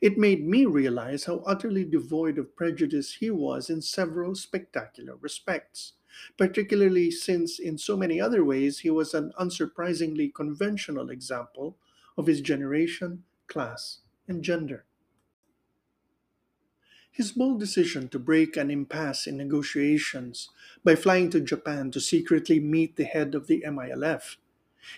It 0.00 0.18
made 0.18 0.46
me 0.46 0.64
realize 0.66 1.24
how 1.24 1.42
utterly 1.46 1.84
devoid 1.84 2.38
of 2.38 2.54
prejudice 2.56 3.14
he 3.14 3.30
was 3.30 3.70
in 3.70 3.80
several 3.80 4.34
spectacular 4.34 5.16
respects, 5.16 5.94
particularly 6.36 7.10
since, 7.10 7.58
in 7.58 7.78
so 7.78 7.96
many 7.96 8.20
other 8.20 8.44
ways, 8.44 8.80
he 8.80 8.90
was 8.90 9.14
an 9.14 9.32
unsurprisingly 9.38 10.32
conventional 10.32 11.10
example 11.10 11.76
of 12.16 12.26
his 12.26 12.40
generation, 12.40 13.24
class, 13.46 14.00
and 14.26 14.42
gender. 14.42 14.84
His 17.10 17.32
bold 17.32 17.58
decision 17.58 18.08
to 18.10 18.18
break 18.18 18.56
an 18.56 18.70
impasse 18.70 19.26
in 19.26 19.36
negotiations 19.36 20.50
by 20.84 20.94
flying 20.94 21.30
to 21.30 21.40
Japan 21.40 21.90
to 21.90 22.00
secretly 22.00 22.60
meet 22.60 22.96
the 22.96 23.04
head 23.04 23.34
of 23.34 23.46
the 23.46 23.62
MILF 23.66 24.36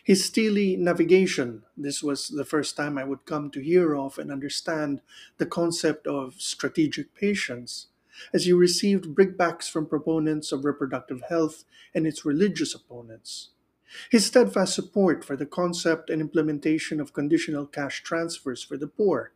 his 0.04 0.24
steely 0.24 0.76
navigation, 0.76 1.64
this 1.76 2.02
was 2.02 2.28
the 2.28 2.44
first 2.44 2.76
time 2.76 2.96
I 2.98 3.04
would 3.04 3.24
come 3.24 3.50
to 3.50 3.60
hear 3.60 3.96
of 3.96 4.18
and 4.18 4.30
understand 4.30 5.00
the 5.38 5.46
concept 5.46 6.06
of 6.06 6.40
strategic 6.40 7.14
patience, 7.14 7.88
as 8.32 8.44
he 8.44 8.52
received 8.52 9.14
brickbats 9.14 9.68
from 9.68 9.86
proponents 9.86 10.52
of 10.52 10.64
reproductive 10.64 11.22
health 11.28 11.64
and 11.94 12.06
its 12.06 12.24
religious 12.24 12.74
opponents. 12.74 13.50
His 14.10 14.26
steadfast 14.26 14.74
support 14.74 15.24
for 15.24 15.36
the 15.36 15.46
concept 15.46 16.10
and 16.10 16.20
implementation 16.20 17.00
of 17.00 17.12
conditional 17.12 17.66
cash 17.66 18.02
transfers 18.02 18.62
for 18.62 18.76
the 18.76 18.86
poor, 18.86 19.32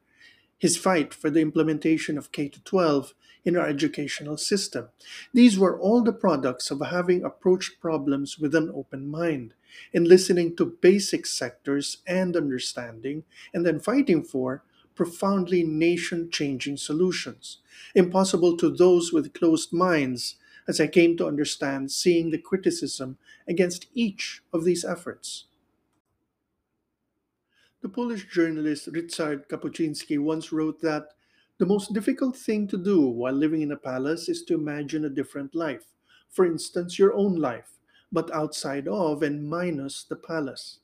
his 0.59 0.76
fight 0.76 1.12
for 1.12 1.29
the 1.29 1.41
implementation 1.41 2.17
of 2.17 2.31
K 2.31 2.49
12 2.49 3.14
in 3.45 3.57
our 3.57 3.67
educational 3.67 4.37
system. 4.37 4.88
These 5.33 5.59
were 5.59 5.79
all 5.79 6.03
the 6.03 6.12
products 6.12 6.71
of 6.71 6.81
having 6.81 7.25
approached 7.25 7.81
problems 7.81 8.38
with 8.38 8.55
an 8.55 8.71
open 8.75 9.09
mind 9.09 9.55
and 9.93 10.07
listening 10.07 10.57
to 10.57 10.76
basic 10.81 11.26
sectors 11.26 11.99
and 12.07 12.37
understanding, 12.37 13.25
and 13.53 13.67
then 13.67 13.81
fighting 13.81 14.23
for 14.23 14.62
profoundly 14.95 15.63
nation 15.63 16.31
changing 16.31 16.77
solutions, 16.77 17.59
impossible 17.95 18.57
to 18.57 18.71
those 18.71 19.13
with 19.13 19.35
closed 19.35 19.73
minds, 19.73 20.37
as 20.67 20.81
I 20.81 20.87
came 20.87 21.17
to 21.17 21.27
understand 21.27 21.93
seeing 21.93 22.31
the 22.31 22.39
criticism 22.39 23.19
against 23.47 23.87
each 23.95 24.43
of 24.53 24.65
these 24.65 24.85
efforts. 24.85 25.47
The 27.83 27.89
Polish 27.89 28.27
journalist 28.31 28.91
Ryszard 28.91 29.47
Kapuscinski 29.47 30.19
once 30.19 30.51
wrote 30.51 30.81
that 30.81 31.15
the 31.59 31.67
most 31.67 31.93
difficult 31.93 32.37
thing 32.37 32.67
to 32.69 32.77
do 32.77 33.01
while 33.07 33.35
living 33.35 33.63
in 33.63 33.71
a 33.71 33.77
palace 33.77 34.29
is 34.29 34.43
to 34.45 34.55
imagine 34.55 35.05
a 35.05 35.11
different 35.11 35.55
life, 35.55 35.95
for 36.31 36.47
instance, 36.47 36.99
your 36.99 37.13
own 37.15 37.37
life, 37.37 37.79
but 38.11 38.31
outside 38.33 38.89
of 38.89 39.23
and 39.23 39.49
minus 39.49 40.03
the 40.03 40.17
palace. 40.17 40.81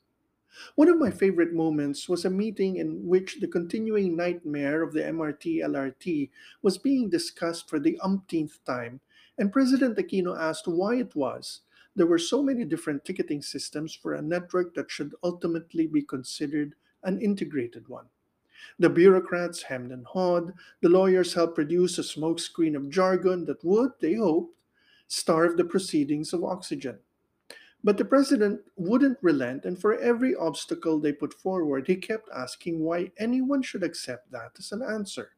One 0.74 0.88
of 0.88 0.98
my 0.98 1.10
favorite 1.10 1.52
moments 1.52 2.08
was 2.08 2.24
a 2.24 2.30
meeting 2.30 2.76
in 2.76 3.06
which 3.06 3.40
the 3.40 3.48
continuing 3.48 4.16
nightmare 4.16 4.82
of 4.82 4.92
the 4.92 5.02
MRT 5.02 5.58
LRT 5.58 6.30
was 6.62 6.78
being 6.78 7.08
discussed 7.08 7.68
for 7.68 7.78
the 7.78 7.98
umpteenth 8.00 8.64
time, 8.64 9.00
and 9.38 9.52
President 9.52 9.96
Aquino 9.96 10.38
asked 10.38 10.66
why 10.66 10.96
it 10.96 11.14
was 11.14 11.60
there 11.96 12.06
were 12.06 12.18
so 12.18 12.42
many 12.42 12.64
different 12.64 13.04
ticketing 13.04 13.42
systems 13.42 13.94
for 13.94 14.14
a 14.14 14.22
network 14.22 14.74
that 14.74 14.90
should 14.90 15.14
ultimately 15.22 15.86
be 15.86 16.02
considered 16.02 16.74
an 17.02 17.20
integrated 17.20 17.88
one. 17.88 18.06
The 18.78 18.90
bureaucrats 18.90 19.62
hemmed 19.62 19.90
and 19.90 20.06
hawed, 20.06 20.52
the 20.80 20.88
lawyers 20.88 21.34
helped 21.34 21.54
produce 21.54 21.98
a 21.98 22.02
smokescreen 22.02 22.76
of 22.76 22.90
jargon 22.90 23.44
that 23.46 23.64
would, 23.64 23.92
they 24.00 24.14
hoped, 24.14 24.56
starve 25.08 25.56
the 25.56 25.64
proceedings 25.64 26.32
of 26.32 26.44
oxygen. 26.44 26.98
But 27.82 27.96
the 27.96 28.04
president 28.04 28.60
wouldn't 28.76 29.18
relent, 29.22 29.64
and 29.64 29.80
for 29.80 29.98
every 29.98 30.34
obstacle 30.34 31.00
they 31.00 31.12
put 31.12 31.32
forward, 31.32 31.86
he 31.86 31.96
kept 31.96 32.28
asking 32.34 32.80
why 32.80 33.12
anyone 33.16 33.62
should 33.62 33.82
accept 33.82 34.30
that 34.32 34.52
as 34.58 34.72
an 34.72 34.82
answer. 34.82 35.32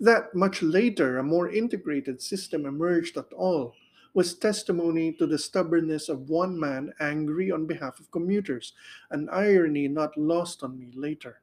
That 0.00 0.34
much 0.34 0.62
later 0.62 1.18
a 1.18 1.22
more 1.22 1.50
integrated 1.50 2.22
system 2.22 2.66
emerged 2.66 3.16
at 3.16 3.32
all 3.32 3.74
was 4.14 4.34
testimony 4.34 5.12
to 5.12 5.26
the 5.26 5.38
stubbornness 5.38 6.08
of 6.08 6.28
one 6.28 6.58
man 6.58 6.92
angry 6.98 7.50
on 7.50 7.66
behalf 7.66 8.00
of 8.00 8.10
commuters, 8.10 8.72
an 9.10 9.28
irony 9.30 9.86
not 9.86 10.16
lost 10.16 10.62
on 10.62 10.78
me 10.78 10.90
later. 10.94 11.42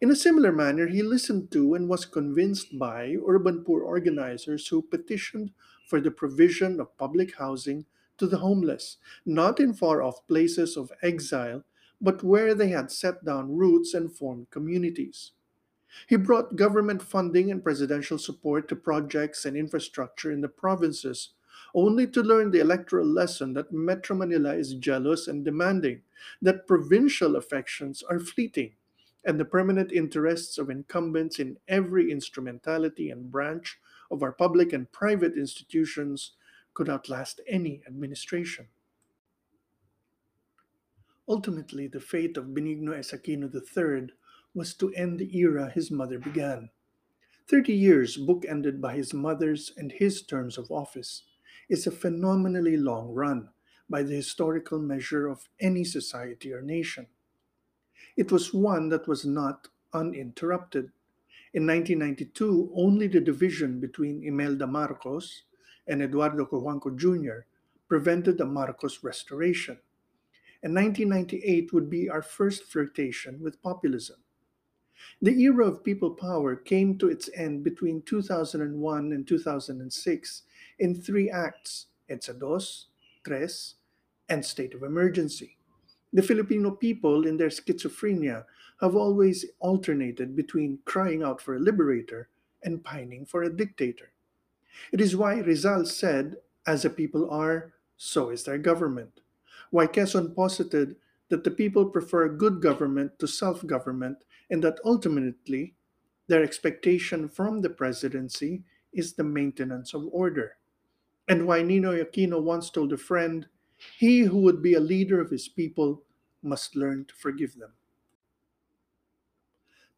In 0.00 0.10
a 0.10 0.16
similar 0.16 0.52
manner, 0.52 0.86
he 0.86 1.02
listened 1.02 1.50
to 1.50 1.74
and 1.74 1.88
was 1.88 2.06
convinced 2.06 2.78
by 2.78 3.16
urban 3.26 3.64
poor 3.64 3.82
organizers 3.82 4.66
who 4.68 4.80
petitioned 4.80 5.50
for 5.88 6.00
the 6.00 6.10
provision 6.10 6.80
of 6.80 6.96
public 6.96 7.36
housing 7.36 7.84
to 8.20 8.28
the 8.28 8.38
homeless, 8.38 8.98
not 9.26 9.58
in 9.58 9.74
far 9.74 10.02
off 10.02 10.26
places 10.28 10.76
of 10.76 10.92
exile, 11.02 11.64
but 12.00 12.22
where 12.22 12.54
they 12.54 12.68
had 12.68 12.90
set 12.90 13.24
down 13.24 13.56
roots 13.56 13.92
and 13.92 14.14
formed 14.14 14.48
communities. 14.50 15.32
He 16.06 16.16
brought 16.16 16.54
government 16.54 17.02
funding 17.02 17.50
and 17.50 17.64
presidential 17.64 18.18
support 18.18 18.68
to 18.68 18.76
projects 18.76 19.44
and 19.44 19.56
infrastructure 19.56 20.30
in 20.30 20.40
the 20.40 20.48
provinces 20.48 21.30
only 21.74 22.06
to 22.06 22.22
learn 22.22 22.50
the 22.50 22.60
electoral 22.60 23.06
lesson 23.06 23.52
that 23.54 23.72
Metro 23.72 24.16
Manila 24.16 24.54
is 24.54 24.74
jealous 24.74 25.28
and 25.28 25.44
demanding, 25.44 26.02
that 26.42 26.66
provincial 26.66 27.36
affections 27.36 28.02
are 28.02 28.18
fleeting, 28.18 28.74
and 29.24 29.38
the 29.38 29.44
permanent 29.44 29.92
interests 29.92 30.58
of 30.58 30.70
incumbents 30.70 31.38
in 31.38 31.58
every 31.68 32.10
instrumentality 32.10 33.10
and 33.10 33.30
branch 33.30 33.78
of 34.10 34.22
our 34.22 34.32
public 34.32 34.72
and 34.72 34.90
private 34.90 35.34
institutions 35.36 36.32
could 36.74 36.88
outlast 36.88 37.40
any 37.46 37.82
administration. 37.86 38.68
Ultimately, 41.28 41.86
the 41.86 42.00
fate 42.00 42.36
of 42.36 42.46
Benigno. 42.46 42.92
Aquino 42.92 43.48
III 43.54 44.12
was 44.52 44.74
to 44.74 44.92
end 44.94 45.18
the 45.20 45.36
era 45.36 45.70
his 45.70 45.90
mother 45.90 46.18
began. 46.18 46.70
Thirty 47.46 47.72
years 47.72 48.16
bookended 48.16 48.80
by 48.80 48.94
his 48.96 49.14
mother's 49.14 49.72
and 49.76 49.92
his 49.92 50.22
terms 50.22 50.58
of 50.58 50.70
office 50.70 51.24
is 51.68 51.86
a 51.86 51.92
phenomenally 51.92 52.76
long 52.76 53.14
run 53.14 53.50
by 53.88 54.02
the 54.02 54.14
historical 54.14 54.80
measure 54.80 55.28
of 55.28 55.48
any 55.60 55.84
society 55.84 56.52
or 56.52 56.62
nation. 56.62 57.06
It 58.16 58.32
was 58.32 58.52
one 58.52 58.88
that 58.88 59.08
was 59.08 59.24
not 59.24 59.68
uninterrupted. 59.92 60.92
In 61.52 61.66
1992, 61.66 62.72
only 62.74 63.08
the 63.08 63.20
division 63.20 63.80
between 63.80 64.22
Imelda 64.22 64.66
Marcos 64.66 65.44
and 65.90 66.02
Eduardo 66.02 66.46
Cojuangco 66.46 66.96
Jr. 66.96 67.44
prevented 67.88 68.38
the 68.38 68.46
Marcos 68.46 69.02
restoration. 69.02 69.76
And 70.62 70.74
1998 70.74 71.72
would 71.72 71.90
be 71.90 72.08
our 72.08 72.22
first 72.22 72.64
flirtation 72.64 73.42
with 73.42 73.60
populism. 73.62 74.16
The 75.20 75.32
era 75.42 75.66
of 75.66 75.82
people 75.82 76.10
power 76.10 76.54
came 76.54 76.96
to 76.98 77.08
its 77.08 77.28
end 77.34 77.64
between 77.64 78.02
2001 78.02 79.12
and 79.12 79.26
2006 79.26 80.42
in 80.78 80.94
three 80.94 81.30
acts 81.30 81.86
EDSA 82.08 82.38
dos, 82.38 82.86
tres, 83.24 83.74
and 84.28 84.44
state 84.44 84.74
of 84.74 84.82
emergency. 84.82 85.56
The 86.12 86.22
Filipino 86.22 86.70
people, 86.72 87.26
in 87.26 87.36
their 87.36 87.48
schizophrenia, 87.48 88.44
have 88.80 88.96
always 88.96 89.44
alternated 89.60 90.36
between 90.36 90.78
crying 90.84 91.22
out 91.22 91.40
for 91.40 91.54
a 91.56 91.60
liberator 91.60 92.28
and 92.62 92.82
pining 92.82 93.26
for 93.26 93.44
a 93.44 93.56
dictator. 93.56 94.12
It 94.92 95.00
is 95.00 95.16
why 95.16 95.38
Rizal 95.38 95.84
said, 95.84 96.36
As 96.66 96.82
the 96.82 96.90
people 96.90 97.30
are, 97.30 97.72
so 97.96 98.30
is 98.30 98.44
their 98.44 98.58
government. 98.58 99.20
Why 99.70 99.86
Quezon 99.86 100.34
posited 100.34 100.96
that 101.28 101.44
the 101.44 101.50
people 101.50 101.86
prefer 101.86 102.28
good 102.28 102.60
government 102.60 103.18
to 103.18 103.26
self 103.28 103.66
government 103.66 104.24
and 104.50 104.62
that 104.64 104.80
ultimately 104.84 105.74
their 106.26 106.42
expectation 106.42 107.28
from 107.28 107.60
the 107.60 107.70
presidency 107.70 108.64
is 108.92 109.14
the 109.14 109.24
maintenance 109.24 109.94
of 109.94 110.08
order 110.10 110.56
and 111.30 111.46
why 111.46 111.62
Ninoy 111.62 112.04
Aquino 112.04 112.42
once 112.42 112.70
told 112.70 112.92
a 112.92 112.96
friend, 112.96 113.46
He 113.76 114.22
who 114.22 114.40
would 114.40 114.60
be 114.60 114.74
a 114.74 114.80
leader 114.80 115.20
of 115.20 115.30
his 115.30 115.46
people 115.46 116.02
must 116.42 116.74
learn 116.74 117.04
to 117.04 117.14
forgive 117.14 117.56
them. 117.56 117.70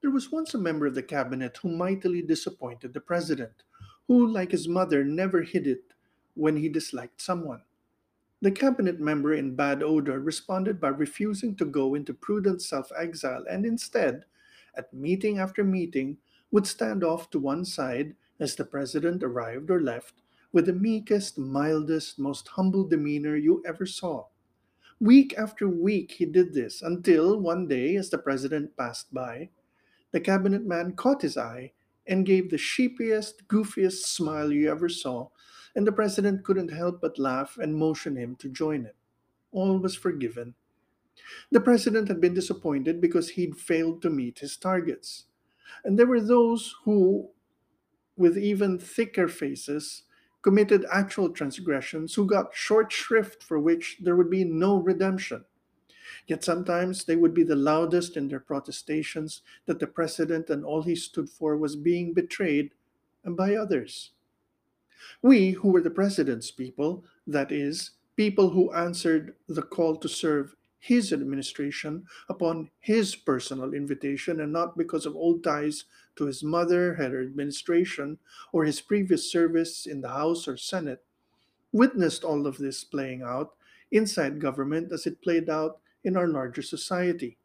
There 0.02 0.10
was 0.10 0.30
once 0.30 0.52
a 0.52 0.58
member 0.58 0.86
of 0.86 0.94
the 0.94 1.02
cabinet 1.02 1.56
who 1.56 1.70
mightily 1.70 2.20
disappointed 2.20 2.92
the 2.92 3.00
president, 3.00 3.62
who, 4.08 4.26
like 4.26 4.52
his 4.52 4.68
mother, 4.68 5.04
never 5.04 5.42
hid 5.42 5.66
it 5.66 5.94
when 6.34 6.56
he 6.56 6.68
disliked 6.68 7.20
someone. 7.20 7.62
The 8.42 8.52
cabinet 8.52 9.00
member 9.00 9.32
in 9.32 9.56
bad 9.56 9.82
odor 9.82 10.20
responded 10.20 10.78
by 10.78 10.88
refusing 10.88 11.56
to 11.56 11.64
go 11.64 11.94
into 11.94 12.12
prudent 12.12 12.60
self 12.60 12.92
exile 12.94 13.46
and 13.48 13.64
instead, 13.64 14.26
at 14.74 14.92
meeting 14.92 15.38
after 15.38 15.64
meeting, 15.64 16.18
would 16.50 16.66
stand 16.66 17.02
off 17.02 17.30
to 17.30 17.38
one 17.38 17.64
side 17.64 18.16
as 18.38 18.54
the 18.54 18.66
president 18.66 19.22
arrived 19.24 19.70
or 19.70 19.80
left 19.80 20.20
with 20.52 20.66
the 20.66 20.74
meekest, 20.74 21.38
mildest, 21.38 22.18
most 22.18 22.48
humble 22.48 22.86
demeanor 22.86 23.34
you 23.36 23.62
ever 23.64 23.86
saw. 23.86 24.26
Week 25.00 25.34
after 25.36 25.68
week 25.68 26.12
he 26.12 26.24
did 26.24 26.54
this 26.54 26.80
until 26.80 27.38
one 27.38 27.68
day, 27.68 27.94
as 27.96 28.08
the 28.08 28.16
president 28.16 28.74
passed 28.74 29.12
by, 29.12 29.50
the 30.12 30.20
cabinet 30.20 30.64
man 30.66 30.96
caught 30.96 31.22
his 31.22 31.36
eye 31.36 31.72
and 32.06 32.26
gave 32.26 32.50
the 32.50 32.58
sheepiest, 32.58 33.46
goofiest 33.48 34.04
smile 34.04 34.52
you 34.52 34.70
ever 34.70 34.88
saw, 34.88 35.28
and 35.74 35.86
the 35.86 35.92
president 35.92 36.44
couldn't 36.44 36.72
help 36.72 37.00
but 37.00 37.18
laugh 37.18 37.58
and 37.58 37.74
motion 37.74 38.16
him 38.16 38.36
to 38.36 38.48
join 38.48 38.84
it. 38.84 38.96
All 39.52 39.78
was 39.78 39.94
forgiven. 39.94 40.54
The 41.50 41.60
president 41.60 42.08
had 42.08 42.20
been 42.20 42.34
disappointed 42.34 43.00
because 43.00 43.30
he'd 43.30 43.56
failed 43.56 44.02
to 44.02 44.10
meet 44.10 44.38
his 44.38 44.56
targets. 44.56 45.26
And 45.84 45.98
there 45.98 46.06
were 46.06 46.20
those 46.20 46.74
who, 46.84 47.30
with 48.16 48.36
even 48.36 48.78
thicker 48.78 49.28
faces, 49.28 50.04
committed 50.42 50.84
actual 50.92 51.30
transgressions 51.30 52.14
who 52.14 52.26
got 52.26 52.54
short 52.54 52.92
shrift 52.92 53.42
for 53.42 53.58
which 53.58 53.98
there 54.02 54.16
would 54.16 54.30
be 54.30 54.44
no 54.44 54.76
redemption. 54.76 55.44
Yet 56.26 56.44
sometimes 56.44 57.04
they 57.04 57.16
would 57.16 57.34
be 57.34 57.42
the 57.42 57.56
loudest 57.56 58.16
in 58.16 58.28
their 58.28 58.40
protestations 58.40 59.42
that 59.66 59.80
the 59.80 59.86
president 59.86 60.50
and 60.50 60.64
all 60.64 60.82
he 60.82 60.94
stood 60.94 61.28
for 61.28 61.56
was 61.56 61.76
being 61.76 62.12
betrayed 62.12 62.72
and 63.24 63.36
by 63.36 63.54
others. 63.54 64.10
We, 65.20 65.50
who 65.50 65.70
were 65.70 65.80
the 65.80 65.90
president's 65.90 66.50
people, 66.50 67.04
that 67.26 67.50
is, 67.50 67.90
people 68.16 68.50
who 68.50 68.72
answered 68.72 69.34
the 69.48 69.62
call 69.62 69.96
to 69.96 70.08
serve 70.08 70.54
his 70.78 71.12
administration 71.12 72.04
upon 72.28 72.70
his 72.80 73.14
personal 73.14 73.72
invitation 73.72 74.40
and 74.40 74.52
not 74.52 74.76
because 74.76 75.06
of 75.06 75.14
old 75.14 75.44
ties 75.44 75.84
to 76.16 76.26
his 76.26 76.42
mother, 76.42 76.94
her 76.94 77.22
administration, 77.22 78.18
or 78.52 78.64
his 78.64 78.80
previous 78.80 79.30
service 79.30 79.86
in 79.86 80.00
the 80.00 80.08
House 80.08 80.48
or 80.48 80.56
Senate, 80.56 81.04
witnessed 81.72 82.24
all 82.24 82.46
of 82.46 82.58
this 82.58 82.84
playing 82.84 83.22
out 83.22 83.54
inside 83.92 84.40
government 84.40 84.92
as 84.92 85.06
it 85.06 85.22
played 85.22 85.48
out 85.48 85.78
in 86.04 86.16
our 86.16 86.28
larger 86.28 86.62
society. 86.62 87.38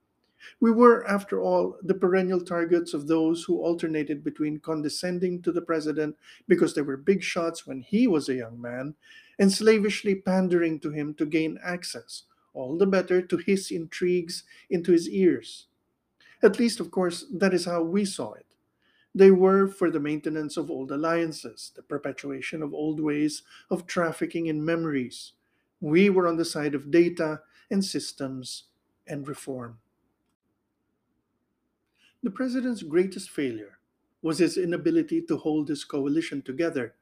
We 0.59 0.71
were, 0.71 1.05
after 1.07 1.41
all, 1.41 1.77
the 1.81 1.95
perennial 1.95 2.41
targets 2.41 2.93
of 2.93 3.07
those 3.07 3.43
who 3.43 3.59
alternated 3.59 4.23
between 4.23 4.59
condescending 4.59 5.41
to 5.41 5.51
the 5.51 5.61
president 5.61 6.15
because 6.47 6.73
they 6.73 6.81
were 6.81 6.97
big 6.97 7.23
shots 7.23 7.65
when 7.65 7.81
he 7.81 8.07
was 8.07 8.29
a 8.29 8.35
young 8.35 8.61
man 8.61 8.95
and 9.39 9.51
slavishly 9.51 10.15
pandering 10.15 10.79
to 10.79 10.91
him 10.91 11.13
to 11.15 11.25
gain 11.25 11.59
access, 11.63 12.23
all 12.53 12.77
the 12.77 12.85
better 12.85 13.21
to 13.21 13.37
hiss 13.37 13.71
intrigues 13.71 14.43
into 14.69 14.91
his 14.91 15.09
ears. 15.09 15.67
At 16.43 16.59
least, 16.59 16.79
of 16.79 16.91
course, 16.91 17.25
that 17.33 17.53
is 17.53 17.65
how 17.65 17.81
we 17.81 18.05
saw 18.05 18.33
it. 18.33 18.45
They 19.15 19.31
were 19.31 19.67
for 19.67 19.89
the 19.89 19.99
maintenance 19.99 20.57
of 20.57 20.69
old 20.69 20.91
alliances, 20.91 21.71
the 21.75 21.81
perpetuation 21.81 22.61
of 22.61 22.73
old 22.73 22.99
ways 22.99 23.41
of 23.71 23.87
trafficking 23.87 24.45
in 24.45 24.63
memories. 24.63 25.33
We 25.81 26.09
were 26.11 26.27
on 26.27 26.37
the 26.37 26.45
side 26.45 26.75
of 26.75 26.91
data 26.91 27.41
and 27.69 27.83
systems 27.83 28.65
and 29.07 29.27
reform. 29.27 29.79
The 32.23 32.31
president's 32.31 32.83
greatest 32.83 33.29
failure 33.29 33.77
was 34.21 34.39
his 34.39 34.57
inability 34.57 35.21
to 35.23 35.37
hold 35.37 35.69
his 35.69 35.83
coalition 35.83 36.41
together, 36.41 36.95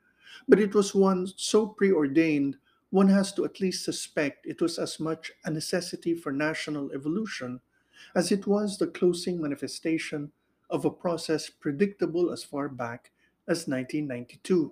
but 0.48 0.60
it 0.60 0.76
was 0.76 0.94
one 0.94 1.28
so 1.36 1.68
preordained 1.68 2.58
one 2.92 3.10
has 3.10 3.34
to 3.34 3.44
at 3.44 3.60
least 3.60 3.84
suspect 3.84 4.46
it 4.46 4.62
was 4.62 4.78
as 4.80 5.00
much 5.00 5.32
a 5.44 5.52
necessity 5.52 6.14
for 6.14 6.32
national 6.32 6.92
evolution 6.94 7.60
as 8.16 8.32
it 8.32 8.48
was 8.48 8.78
the 8.78 8.88
closing 8.88 9.42
manifestation 9.42 10.32
of 10.70 10.86
a 10.86 10.90
process 10.90 11.50
predictable 11.50 12.32
as 12.32 12.44
far 12.44 12.70
back 12.70 13.12
as 13.48 13.68
1992. 13.68 14.72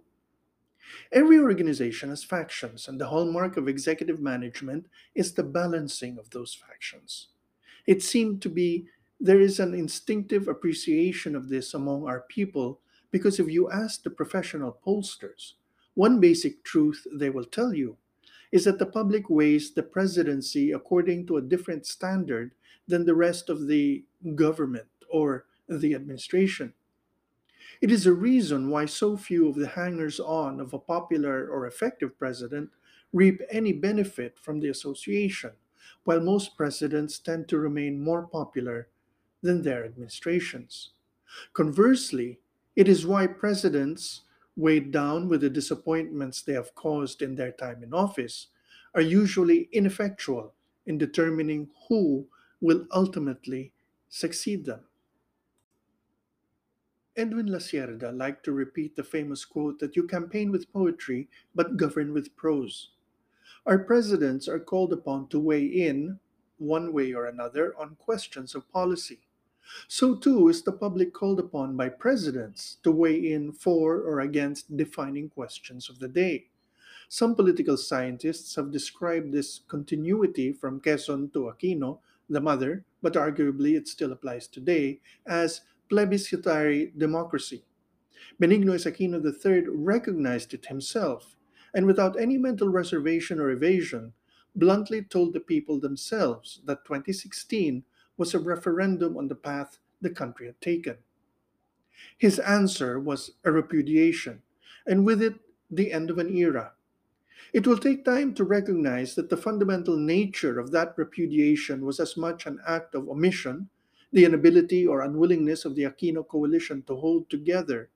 Every 1.12 1.40
organization 1.40 2.10
has 2.10 2.24
factions, 2.24 2.88
and 2.88 3.00
the 3.00 3.08
hallmark 3.08 3.58
of 3.58 3.68
executive 3.68 4.20
management 4.20 4.88
is 5.16 5.34
the 5.34 5.44
balancing 5.44 6.18
of 6.18 6.30
those 6.30 6.54
factions. 6.54 7.28
It 7.86 8.02
seemed 8.02 8.42
to 8.44 8.50
be 8.50 8.88
there 9.20 9.40
is 9.40 9.60
an 9.60 9.74
instinctive 9.74 10.48
appreciation 10.48 11.36
of 11.36 11.50
this 11.50 11.74
among 11.74 12.06
our 12.06 12.22
people 12.22 12.82
because 13.12 13.40
if 13.40 13.48
you 13.48 13.70
ask 13.72 14.04
the 14.04 14.10
professional 14.10 14.78
pollsters, 14.86 15.54
one 15.94 16.20
basic 16.20 16.64
truth 16.64 17.06
they 17.14 17.30
will 17.30 17.46
tell 17.46 17.74
you 17.74 17.98
is 18.52 18.66
that 18.66 18.80
the 18.80 18.86
public 18.86 19.30
weighs 19.30 19.74
the 19.74 19.84
presidency 19.84 20.72
according 20.72 21.26
to 21.26 21.38
a 21.38 21.42
different 21.42 21.86
standard 21.86 22.54
than 22.88 23.06
the 23.06 23.16
rest 23.16 23.50
of 23.50 23.68
the 23.68 24.04
government 24.36 24.88
or 25.10 25.46
the 25.70 25.94
administration. 25.94 26.74
It 27.82 27.92
is 27.92 28.08
a 28.08 28.14
reason 28.14 28.70
why 28.70 28.86
so 28.86 29.16
few 29.18 29.48
of 29.48 29.56
the 29.56 29.68
hangers 29.68 30.20
on 30.20 30.60
of 30.60 30.74
a 30.74 30.80
popular 30.80 31.48
or 31.48 31.68
effective 31.68 32.18
president 32.18 32.72
reap 33.12 33.42
any 33.52 33.74
benefit 33.74 34.40
from 34.40 34.60
the 34.60 34.70
association, 34.70 35.52
while 36.04 36.20
most 36.20 36.58
presidents 36.58 37.20
tend 37.20 37.48
to 37.50 37.60
remain 37.60 38.00
more 38.04 38.26
popular 38.28 38.90
than 39.42 39.62
their 39.62 39.86
administrations. 39.86 40.94
Conversely, 41.54 42.40
it 42.76 42.88
is 42.88 43.06
why 43.08 43.28
presidents, 43.28 44.22
weighed 44.56 44.92
down 44.92 45.30
with 45.30 45.42
the 45.42 45.50
disappointments 45.50 46.42
they 46.42 46.54
have 46.54 46.76
caused 46.76 47.22
in 47.22 47.36
their 47.36 47.52
time 47.52 47.84
in 47.84 47.94
office, 47.94 48.48
are 48.96 49.02
usually 49.02 49.70
ineffectual 49.72 50.54
in 50.86 50.98
determining 50.98 51.72
who 51.90 52.28
will 52.62 52.88
ultimately 52.92 53.74
succeed 54.10 54.66
them. 54.66 54.86
Edwin 57.16 57.48
Lacierda 57.48 58.12
liked 58.12 58.44
to 58.46 58.52
repeat 58.52 58.96
the 58.96 59.04
famous 59.04 59.46
quote 59.46 59.78
that 59.80 59.96
you 59.96 60.08
campaign 60.08 60.52
with 60.52 60.72
poetry 60.74 61.30
but 61.54 61.78
govern 61.78 62.12
with 62.12 62.36
prose. 62.36 62.90
Our 63.68 63.78
presidents 63.80 64.48
are 64.48 64.60
called 64.60 64.92
upon 64.92 65.28
to 65.28 65.40
weigh 65.40 65.66
in, 65.66 66.20
one 66.58 66.92
way 66.92 67.14
or 67.14 67.26
another, 67.26 67.76
on 67.78 67.98
questions 67.98 68.56
of 68.56 68.72
policy. 68.72 69.20
So 69.88 70.16
too 70.16 70.50
is 70.50 70.64
the 70.64 70.72
public 70.72 71.14
called 71.14 71.40
upon 71.40 71.78
by 71.78 71.90
presidents 71.90 72.78
to 72.84 72.92
weigh 72.92 73.32
in 73.32 73.52
for 73.52 74.00
or 74.00 74.20
against 74.22 74.76
defining 74.76 75.30
questions 75.30 75.90
of 75.90 76.00
the 76.00 76.08
day. 76.08 76.48
Some 77.10 77.36
political 77.36 77.78
scientists 77.78 78.56
have 78.56 78.72
described 78.72 79.32
this 79.32 79.60
continuity 79.68 80.52
from 80.52 80.82
Quezon 80.82 81.32
to 81.34 81.52
Aquino, 81.54 82.00
the 82.28 82.42
mother, 82.42 82.84
but 83.02 83.14
arguably 83.14 83.78
it 83.78 83.88
still 83.88 84.12
applies 84.12 84.48
today, 84.48 85.00
as 85.28 85.62
plebiscitary 85.94 86.92
democracy. 86.98 87.64
Benigno 88.42 88.74
Aquino 88.74 89.22
III 89.24 89.66
recognized 89.70 90.52
it 90.56 90.66
himself, 90.66 91.36
and 91.72 91.86
without 91.86 92.20
any 92.20 92.36
mental 92.36 92.68
reservation 92.68 93.40
or 93.40 93.52
evasion, 93.52 94.12
bluntly 94.56 95.04
told 95.04 95.34
the 95.34 95.40
people 95.40 95.80
themselves 95.80 96.62
that 96.66 96.84
2016 96.86 97.84
was 98.18 98.34
a 98.34 98.40
referendum 98.40 99.16
on 99.16 99.28
the 99.28 99.36
path 99.36 99.78
the 100.02 100.10
country 100.10 100.48
had 100.48 100.60
taken. 100.60 100.98
His 102.18 102.40
answer 102.40 103.00
was 103.00 103.34
a 103.44 103.52
repudiation, 103.52 104.42
and 104.88 105.06
with 105.06 105.22
it, 105.22 105.36
the 105.70 105.92
end 105.94 106.10
of 106.10 106.18
an 106.18 106.36
era. 106.36 106.74
It 107.54 107.68
will 107.68 107.78
take 107.78 108.04
time 108.04 108.34
to 108.34 108.44
recognize 108.44 109.14
that 109.14 109.30
the 109.30 109.38
fundamental 109.38 109.96
nature 109.96 110.60
of 110.60 110.72
that 110.72 110.96
repudiation 110.98 111.86
was 111.86 112.00
as 112.00 112.18
much 112.18 112.48
an 112.48 112.60
act 112.66 112.96
of 112.96 113.08
omission 113.08 113.70
the 114.14 114.24
inability 114.24 114.86
or 114.88 115.02
unwillingness 115.02 115.66
of 115.66 115.76
the 115.76 115.84
Aquino 115.84 116.26
coalition 116.26 116.84
to 116.84 116.96
hold 116.96 117.30
together, 117.30 117.90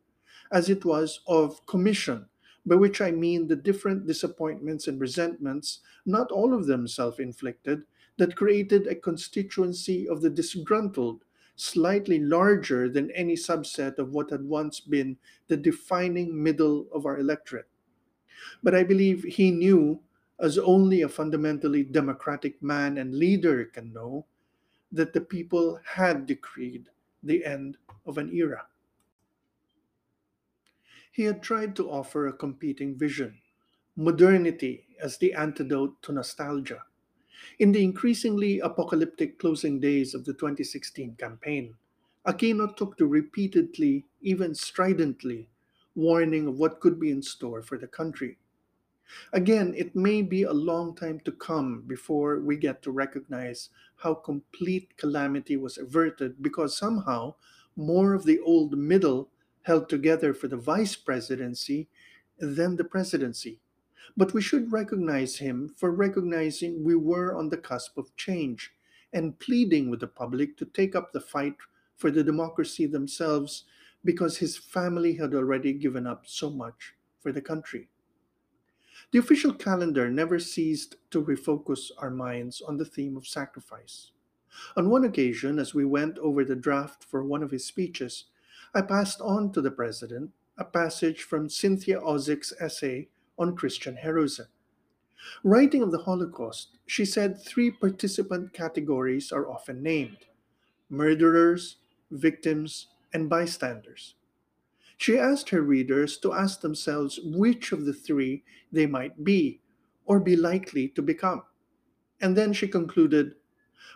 as 0.52 0.70
it 0.70 0.84
was 0.84 1.22
of 1.28 1.66
commission, 1.68 2.26
by 2.66 2.76
which 2.76 3.00
I 3.00 3.12
mean 3.12 3.48
the 3.48 3.56
different 3.56 4.08
disappointments 4.08 4.88
and 4.88 5.00
resentments, 5.00 5.80
not 6.06 6.32
all 6.32 6.54
of 6.54 6.66
them 6.66 6.88
self 6.88 7.20
inflicted, 7.20 7.84
that 8.18 8.36
created 8.36 8.88
a 8.88 8.96
constituency 8.96 10.10
of 10.10 10.22
the 10.22 10.30
disgruntled, 10.30 11.24
slightly 11.56 12.20
larger 12.20 12.90
than 12.90 13.12
any 13.12 13.36
subset 13.36 13.98
of 14.00 14.12
what 14.12 14.32
had 14.32 14.44
once 14.44 14.80
been 14.80 15.18
the 15.48 15.58
defining 15.58 16.44
middle 16.44 16.88
of 16.94 17.06
our 17.06 17.20
electorate. 17.20 17.70
But 18.64 18.76
I 18.76 18.84
believe 18.84 19.24
he 19.24 19.52
knew, 19.52 20.02
as 20.40 20.58
only 20.58 21.02
a 21.02 21.10
fundamentally 21.10 21.84
democratic 21.84 22.62
man 22.62 22.98
and 22.98 23.16
leader 23.16 23.66
can 23.66 23.94
know, 23.94 24.26
that 24.92 25.14
the 25.14 25.22
people 25.22 25.80
had 25.86 26.26
decreed 26.26 26.90
the 27.24 27.46
end 27.46 27.78
of 28.06 28.18
an 28.18 28.32
era. 28.34 28.68
He 31.12 31.24
had 31.24 31.44
tried 31.44 31.76
to 31.76 31.90
offer 31.90 32.28
a 32.28 32.34
competing 32.34 32.96
vision 32.98 33.42
modernity 33.98 34.88
as 35.02 35.18
the 35.18 35.34
antidote 35.34 36.02
to 36.04 36.12
nostalgia. 36.14 36.86
In 37.60 37.72
the 37.72 37.84
increasingly 37.84 38.60
apocalyptic 38.60 39.40
closing 39.40 39.80
days 39.80 40.14
of 40.16 40.26
the 40.26 40.34
2016 40.34 41.16
campaign, 41.18 41.78
Aquino 42.26 42.76
took 42.76 42.98
to 42.98 43.08
repeatedly, 43.08 44.06
even 44.22 44.56
stridently, 44.56 45.50
warning 45.96 46.48
of 46.48 46.58
what 46.60 46.80
could 46.80 47.00
be 47.00 47.12
in 47.12 47.22
store 47.22 47.62
for 47.62 47.78
the 47.78 47.88
country. 47.88 48.38
Again, 49.34 49.74
it 49.76 49.96
may 49.96 50.22
be 50.22 50.44
a 50.44 50.54
long 50.54 50.96
time 50.96 51.20
to 51.22 51.32
come 51.32 51.82
before 51.82 52.40
we 52.40 52.58
get 52.58 52.82
to 52.84 52.92
recognize 52.92 53.70
how 53.98 54.14
complete 54.14 54.98
calamity 54.98 55.58
was 55.58 55.78
averted 55.78 56.42
because 56.42 56.78
somehow 56.78 57.36
more 57.76 58.14
of 58.14 58.26
the 58.26 58.40
old 58.40 58.78
middle 58.78 59.30
held 59.64 59.90
together 59.90 60.34
for 60.34 60.48
the 60.48 60.58
vice 60.58 60.96
presidency 60.96 61.90
than 62.40 62.76
the 62.76 62.84
presidency. 62.84 63.60
But 64.16 64.34
we 64.34 64.42
should 64.42 64.72
recognize 64.72 65.38
him 65.38 65.70
for 65.70 65.92
recognizing 65.92 66.84
we 66.84 66.96
were 66.96 67.36
on 67.36 67.50
the 67.50 67.58
cusp 67.58 67.98
of 67.98 68.16
change 68.16 68.72
and 69.14 69.40
pleading 69.40 69.90
with 69.90 70.00
the 70.00 70.08
public 70.08 70.58
to 70.58 70.66
take 70.66 70.96
up 70.96 71.12
the 71.12 71.22
fight 71.22 71.56
for 71.96 72.12
the 72.12 72.24
democracy 72.24 72.86
themselves 72.86 73.66
because 74.04 74.38
his 74.38 74.58
family 74.58 75.16
had 75.16 75.34
already 75.34 75.74
given 75.74 76.08
up 76.08 76.26
so 76.26 76.50
much 76.50 76.94
for 77.20 77.32
the 77.32 77.42
country. 77.42 77.90
The 79.12 79.20
official 79.20 79.54
calendar 79.54 80.10
never 80.10 80.38
ceased 80.38 80.96
to 81.12 81.24
refocus 81.24 81.92
our 81.98 82.10
minds 82.10 82.62
on 82.62 82.78
the 82.78 82.86
theme 82.86 83.16
of 83.16 83.26
sacrifice. 83.26 84.12
On 84.76 84.90
one 84.90 85.06
occasion, 85.06 85.60
as 85.60 85.74
we 85.74 85.86
went 85.86 86.18
over 86.18 86.44
the 86.44 86.56
draft 86.56 87.04
for 87.04 87.24
one 87.24 87.42
of 87.42 87.52
his 87.52 87.66
speeches, 87.66 88.26
I 88.74 88.82
passed 88.82 89.22
on 89.22 89.52
to 89.54 89.62
the 89.62 89.72
president 89.72 90.32
a 90.58 90.66
passage 90.66 91.24
from 91.24 91.50
Cynthia 91.50 92.02
Ozick's 92.02 92.52
essay 92.60 93.08
on 93.40 93.56
Christian 93.56 93.96
heroism. 93.96 94.48
Writing 95.44 95.82
of 95.82 95.92
the 95.92 96.00
Holocaust, 96.00 96.78
she 96.86 97.06
said 97.06 97.42
three 97.42 97.72
participant 97.72 98.54
categories 98.54 99.32
are 99.32 99.50
often 99.50 99.82
named 99.82 100.26
murderers, 100.90 101.78
victims, 102.12 102.88
and 103.14 103.30
bystanders. 103.30 104.16
She 104.98 105.18
asked 105.18 105.50
her 105.50 105.62
readers 105.62 106.18
to 106.20 106.34
ask 106.34 106.62
themselves 106.62 107.20
which 107.24 107.72
of 107.72 107.86
the 107.86 107.94
three 107.94 108.44
they 108.72 108.88
might 108.88 109.24
be 109.24 109.62
or 110.06 110.20
be 110.20 110.36
likely 110.36 110.90
to 110.90 111.02
become. 111.02 111.44
And 112.20 112.36
then 112.36 112.52
she 112.52 112.68
concluded 112.68 113.36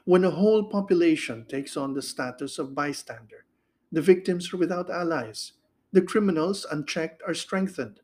when 0.05 0.23
a 0.23 0.31
whole 0.31 0.63
population 0.63 1.45
takes 1.45 1.75
on 1.75 1.93
the 1.93 2.01
status 2.01 2.59
of 2.59 2.75
bystander, 2.75 3.45
the 3.91 4.01
victims 4.01 4.53
are 4.53 4.57
without 4.57 4.89
allies, 4.89 5.53
the 5.91 6.01
criminals 6.01 6.65
unchecked 6.71 7.21
are 7.27 7.33
strengthened. 7.33 7.99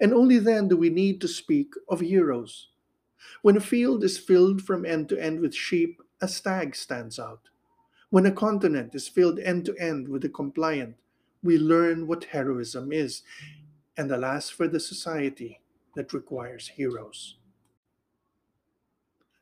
And 0.00 0.12
only 0.12 0.38
then 0.38 0.68
do 0.68 0.76
we 0.76 0.90
need 0.90 1.20
to 1.20 1.28
speak 1.28 1.74
of 1.88 2.00
heroes. 2.00 2.68
When 3.42 3.56
a 3.56 3.60
field 3.60 4.02
is 4.04 4.18
filled 4.18 4.62
from 4.62 4.84
end 4.84 5.08
to 5.10 5.22
end 5.22 5.40
with 5.40 5.54
sheep, 5.54 6.00
a 6.20 6.28
stag 6.28 6.74
stands 6.74 7.18
out. 7.18 7.48
When 8.10 8.26
a 8.26 8.32
continent 8.32 8.94
is 8.94 9.08
filled 9.08 9.38
end 9.38 9.64
to 9.66 9.76
end 9.76 10.08
with 10.08 10.22
the 10.22 10.28
compliant, 10.28 10.96
we 11.42 11.58
learn 11.58 12.06
what 12.06 12.24
heroism 12.24 12.92
is, 12.92 13.22
and 13.96 14.10
alas 14.10 14.48
for 14.48 14.68
the 14.68 14.80
society 14.80 15.60
that 15.94 16.12
requires 16.12 16.68
heroes. 16.68 17.36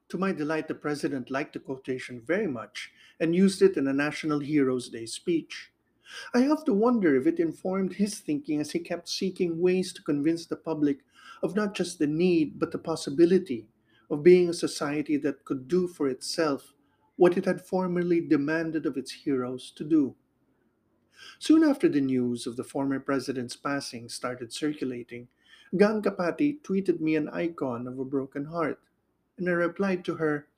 To 0.09 0.19
my 0.19 0.33
delight, 0.33 0.67
the 0.67 0.75
president 0.75 1.31
liked 1.31 1.53
the 1.53 1.61
quotation 1.61 2.21
very 2.21 2.49
much 2.49 2.91
and 3.21 3.37
used 3.37 3.63
it 3.63 3.77
in 3.77 3.87
a 3.87 3.93
National 3.93 4.41
Heroes 4.41 4.89
Day 4.89 5.07
speech. 5.07 5.71
I 6.35 6.41
have 6.41 6.65
to 6.65 6.75
wonder 6.75 7.15
if 7.15 7.27
it 7.29 7.39
informed 7.39 7.95
his 7.95 8.19
thinking 8.19 8.61
as 8.61 8.73
he 8.73 8.81
kept 8.81 9.09
seeking 9.09 9.61
ways 9.61 9.93
to 9.93 10.03
convince 10.03 10.47
the 10.47 10.57
public 10.57 11.05
of 11.43 11.55
not 11.55 11.75
just 11.75 12.01
the 12.01 12.09
need, 12.09 12.59
but 12.59 12.73
the 12.73 12.79
possibility 12.79 13.69
of 14.11 14.25
being 14.25 14.49
a 14.49 14.55
society 14.55 15.17
that 15.19 15.45
could 15.45 15.69
do 15.69 15.87
for 15.87 16.09
itself 16.09 16.75
what 17.15 17.37
it 17.37 17.45
had 17.45 17.61
formerly 17.65 18.21
demanded 18.21 18.87
of 18.87 18.97
its 18.97 19.13
heroes 19.13 19.71
to 19.77 19.85
do. 19.85 20.17
Soon 21.39 21.65
after 21.65 21.89
the 21.89 22.01
news 22.01 22.47
of 22.47 22.57
the 22.57 22.65
former 22.65 23.01
president's 23.01 23.57
passing 23.57 24.09
started 24.09 24.53
circulating, 24.53 25.29
Gang 25.77 26.03
Capati 26.03 26.61
tweeted 26.63 27.01
me 27.01 27.17
an 27.17 27.29
icon 27.29 27.87
of 27.87 27.99
a 27.99 28.05
broken 28.05 28.47
heart, 28.47 28.81
and 29.39 29.49
I 29.49 29.53
replied 29.53 30.05
to 30.07 30.17
her, 30.17 30.49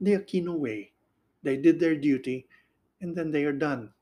The 0.00 0.12
Aquino 0.12 0.58
way. 0.58 0.92
They 1.42 1.56
did 1.56 1.78
their 1.78 1.96
duty, 1.96 2.48
and 3.00 3.14
then 3.14 3.30
they 3.30 3.44
are 3.44 3.52
done. 3.52 3.92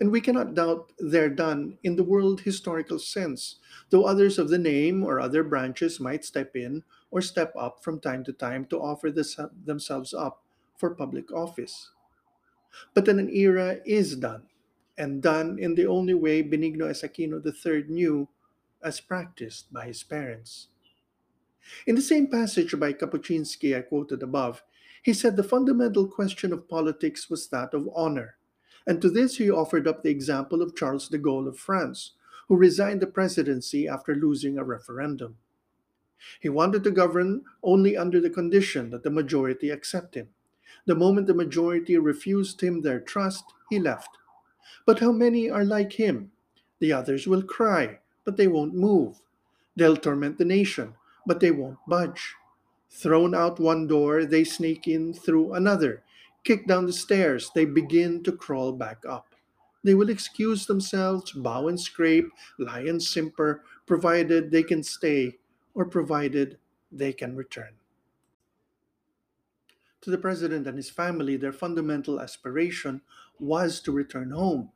And 0.00 0.10
we 0.10 0.20
cannot 0.20 0.54
doubt 0.54 0.92
they're 0.98 1.30
done 1.30 1.78
in 1.84 1.94
the 1.94 2.02
world 2.02 2.40
historical 2.40 2.98
sense, 2.98 3.60
though 3.90 4.04
others 4.04 4.36
of 4.36 4.48
the 4.48 4.58
name 4.58 5.04
or 5.04 5.20
other 5.20 5.44
branches 5.44 6.00
might 6.00 6.24
step 6.24 6.56
in 6.56 6.82
or 7.12 7.20
step 7.20 7.52
up 7.56 7.84
from 7.84 8.00
time 8.00 8.24
to 8.24 8.32
time 8.32 8.64
to 8.66 8.80
offer 8.80 9.12
this, 9.12 9.38
themselves 9.64 10.12
up 10.12 10.42
for 10.76 10.90
public 10.90 11.30
office. 11.30 11.92
But 12.94 13.04
then 13.04 13.20
an 13.20 13.30
era 13.30 13.78
is 13.84 14.16
done, 14.16 14.48
and 14.98 15.22
done 15.22 15.58
in 15.58 15.74
the 15.74 15.86
only 15.86 16.14
way 16.14 16.42
Benigno 16.42 16.88
S. 16.88 17.02
Aquino 17.02 17.44
III 17.44 17.84
knew 17.88 18.28
as 18.82 19.00
practiced 19.00 19.72
by 19.72 19.86
his 19.86 20.02
parents. 20.02 20.68
In 21.86 21.94
the 21.94 22.02
same 22.02 22.26
passage 22.26 22.78
by 22.78 22.92
Kapuscinski 22.92 23.76
I 23.76 23.82
quoted 23.82 24.22
above, 24.22 24.62
he 25.02 25.12
said 25.12 25.36
the 25.36 25.44
fundamental 25.44 26.08
question 26.08 26.52
of 26.52 26.68
politics 26.68 27.30
was 27.30 27.48
that 27.48 27.72
of 27.74 27.88
honor 27.94 28.36
and 28.86 29.00
to 29.00 29.10
this 29.10 29.36
he 29.36 29.50
offered 29.50 29.86
up 29.86 30.02
the 30.02 30.10
example 30.10 30.62
of 30.62 30.74
Charles 30.74 31.08
de 31.08 31.18
Gaulle 31.18 31.48
of 31.48 31.58
France, 31.58 32.12
who 32.48 32.56
resigned 32.56 33.00
the 33.00 33.06
presidency 33.06 33.86
after 33.86 34.14
losing 34.14 34.58
a 34.58 34.64
referendum. 34.64 35.38
He 36.40 36.48
wanted 36.48 36.84
to 36.84 36.90
govern 36.90 37.42
only 37.62 37.96
under 37.96 38.20
the 38.20 38.30
condition 38.30 38.90
that 38.90 39.02
the 39.02 39.10
majority 39.10 39.70
accept 39.70 40.14
him. 40.14 40.28
The 40.86 40.94
moment 40.94 41.26
the 41.26 41.34
majority 41.34 41.96
refused 41.96 42.60
him 42.60 42.80
their 42.80 43.00
trust, 43.00 43.44
he 43.70 43.78
left. 43.78 44.18
But 44.86 45.00
how 45.00 45.12
many 45.12 45.50
are 45.50 45.64
like 45.64 45.92
him? 45.92 46.32
The 46.78 46.92
others 46.92 47.26
will 47.26 47.42
cry, 47.42 47.98
but 48.24 48.36
they 48.36 48.48
won't 48.48 48.74
move. 48.74 49.20
They'll 49.76 49.96
torment 49.96 50.38
the 50.38 50.44
nation, 50.44 50.94
but 51.26 51.40
they 51.40 51.50
won't 51.50 51.78
budge. 51.86 52.34
Thrown 52.90 53.34
out 53.34 53.58
one 53.58 53.86
door, 53.86 54.26
they 54.26 54.44
sneak 54.44 54.86
in 54.86 55.14
through 55.14 55.54
another, 55.54 56.02
kick 56.44 56.66
down 56.66 56.86
the 56.86 56.92
stairs, 56.92 57.50
they 57.54 57.64
begin 57.64 58.22
to 58.24 58.32
crawl 58.32 58.72
back 58.72 59.02
up. 59.08 59.34
They 59.84 59.94
will 59.94 60.10
excuse 60.10 60.66
themselves, 60.66 61.32
bow 61.32 61.68
and 61.68 61.80
scrape, 61.80 62.28
lie 62.58 62.80
and 62.80 63.02
simper, 63.02 63.64
provided 63.86 64.50
they 64.50 64.62
can 64.62 64.82
stay 64.82 65.38
or 65.74 65.84
provided 65.84 66.58
they 66.92 67.12
can 67.12 67.34
return. 67.34 67.72
To 70.02 70.10
the 70.10 70.18
president 70.18 70.66
and 70.66 70.76
his 70.76 70.90
family, 70.90 71.36
their 71.36 71.52
fundamental 71.52 72.20
aspiration 72.20 73.00
was 73.38 73.80
to 73.80 73.92
return 73.92 74.30
home. 74.30 74.70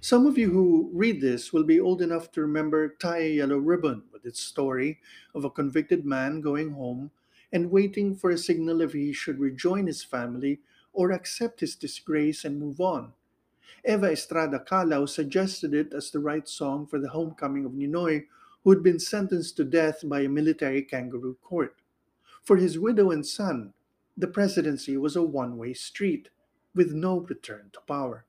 Some 0.00 0.26
of 0.26 0.38
you 0.38 0.50
who 0.50 0.90
read 0.92 1.20
this 1.20 1.52
will 1.52 1.64
be 1.64 1.80
old 1.80 2.00
enough 2.00 2.30
to 2.32 2.40
remember 2.40 2.88
Tie 2.88 3.18
a 3.18 3.34
Yellow 3.36 3.58
Ribbon 3.58 4.04
with 4.12 4.24
its 4.24 4.40
story 4.40 5.00
of 5.34 5.44
a 5.44 5.50
convicted 5.50 6.06
man 6.06 6.40
going 6.40 6.70
home 6.70 7.10
and 7.52 7.70
waiting 7.70 8.14
for 8.14 8.30
a 8.30 8.38
signal 8.38 8.80
if 8.80 8.92
he 8.92 9.12
should 9.12 9.38
rejoin 9.40 9.86
his 9.86 10.04
family 10.04 10.60
or 10.92 11.10
accept 11.10 11.60
his 11.60 11.76
disgrace 11.76 12.44
and 12.44 12.58
move 12.58 12.80
on. 12.80 13.12
Eva 13.84 14.12
Estrada 14.12 14.58
Kalaw 14.58 15.08
suggested 15.08 15.74
it 15.74 15.92
as 15.92 16.10
the 16.10 16.18
right 16.18 16.48
song 16.48 16.86
for 16.86 16.98
the 16.98 17.08
homecoming 17.08 17.64
of 17.64 17.72
Ninoy, 17.72 18.26
who 18.62 18.70
had 18.70 18.82
been 18.82 18.98
sentenced 18.98 19.56
to 19.56 19.64
death 19.64 20.00
by 20.04 20.20
a 20.20 20.28
military 20.28 20.82
kangaroo 20.82 21.36
court. 21.42 21.76
For 22.42 22.56
his 22.56 22.78
widow 22.78 23.10
and 23.10 23.26
son, 23.26 23.72
the 24.16 24.26
presidency 24.26 24.96
was 24.96 25.16
a 25.16 25.22
one 25.22 25.56
way 25.56 25.72
street, 25.72 26.28
with 26.74 26.92
no 26.92 27.20
return 27.20 27.70
to 27.72 27.80
power. 27.80 28.24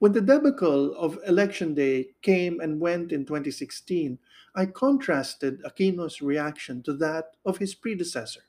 When 0.00 0.12
the 0.12 0.20
debacle 0.20 0.94
of 0.96 1.18
Election 1.26 1.74
Day 1.74 2.08
came 2.22 2.60
and 2.60 2.80
went 2.80 3.12
in 3.12 3.24
2016, 3.24 4.18
I 4.54 4.66
contrasted 4.66 5.62
Aquino's 5.62 6.20
reaction 6.20 6.82
to 6.82 6.92
that 6.94 7.36
of 7.44 7.58
his 7.58 7.74
predecessor. 7.74 8.42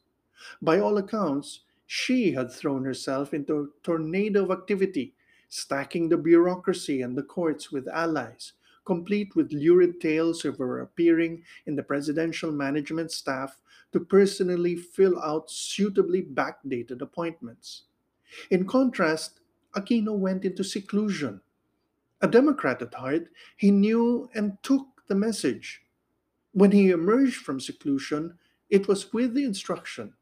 By 0.62 0.80
all 0.80 0.98
accounts, 0.98 1.62
she 1.86 2.32
had 2.32 2.52
thrown 2.52 2.84
herself 2.86 3.34
into 3.34 3.60
a 3.60 3.68
tornado 3.84 4.46
of 4.46 4.52
activity, 4.52 5.14
stacking 5.50 6.10
the 6.10 6.18
bureaucracy 6.18 7.02
and 7.02 7.16
the 7.16 7.24
courts 7.24 7.72
with 7.72 7.88
allies, 7.88 8.54
complete 8.86 9.36
with 9.36 9.54
lurid 9.54 10.02
tales 10.02 10.44
of 10.44 10.58
her 10.58 10.80
appearing 10.80 11.44
in 11.68 11.76
the 11.76 11.84
presidential 11.84 12.52
management 12.52 13.12
staff 13.12 13.62
to 13.92 14.00
personally 14.00 14.76
fill 14.76 15.22
out 15.22 15.52
suitably 15.52 16.24
backdated 16.24 17.02
appointments. 17.02 17.84
In 18.50 18.66
contrast, 18.66 19.40
Aquino 19.76 20.18
went 20.18 20.46
into 20.46 20.64
seclusion. 20.64 21.42
A 22.22 22.28
Democrat 22.28 22.82
at 22.82 22.94
heart, 22.94 23.30
he 23.58 23.72
knew 23.72 24.30
and 24.34 24.58
took 24.64 24.86
the 25.08 25.16
message. 25.16 25.82
When 26.54 26.72
he 26.72 26.90
emerged 26.90 27.38
from 27.38 27.60
seclusion, 27.60 28.38
it 28.70 28.88
was 28.88 29.12
with 29.14 29.34
the 29.34 29.44
instruction 29.44 30.14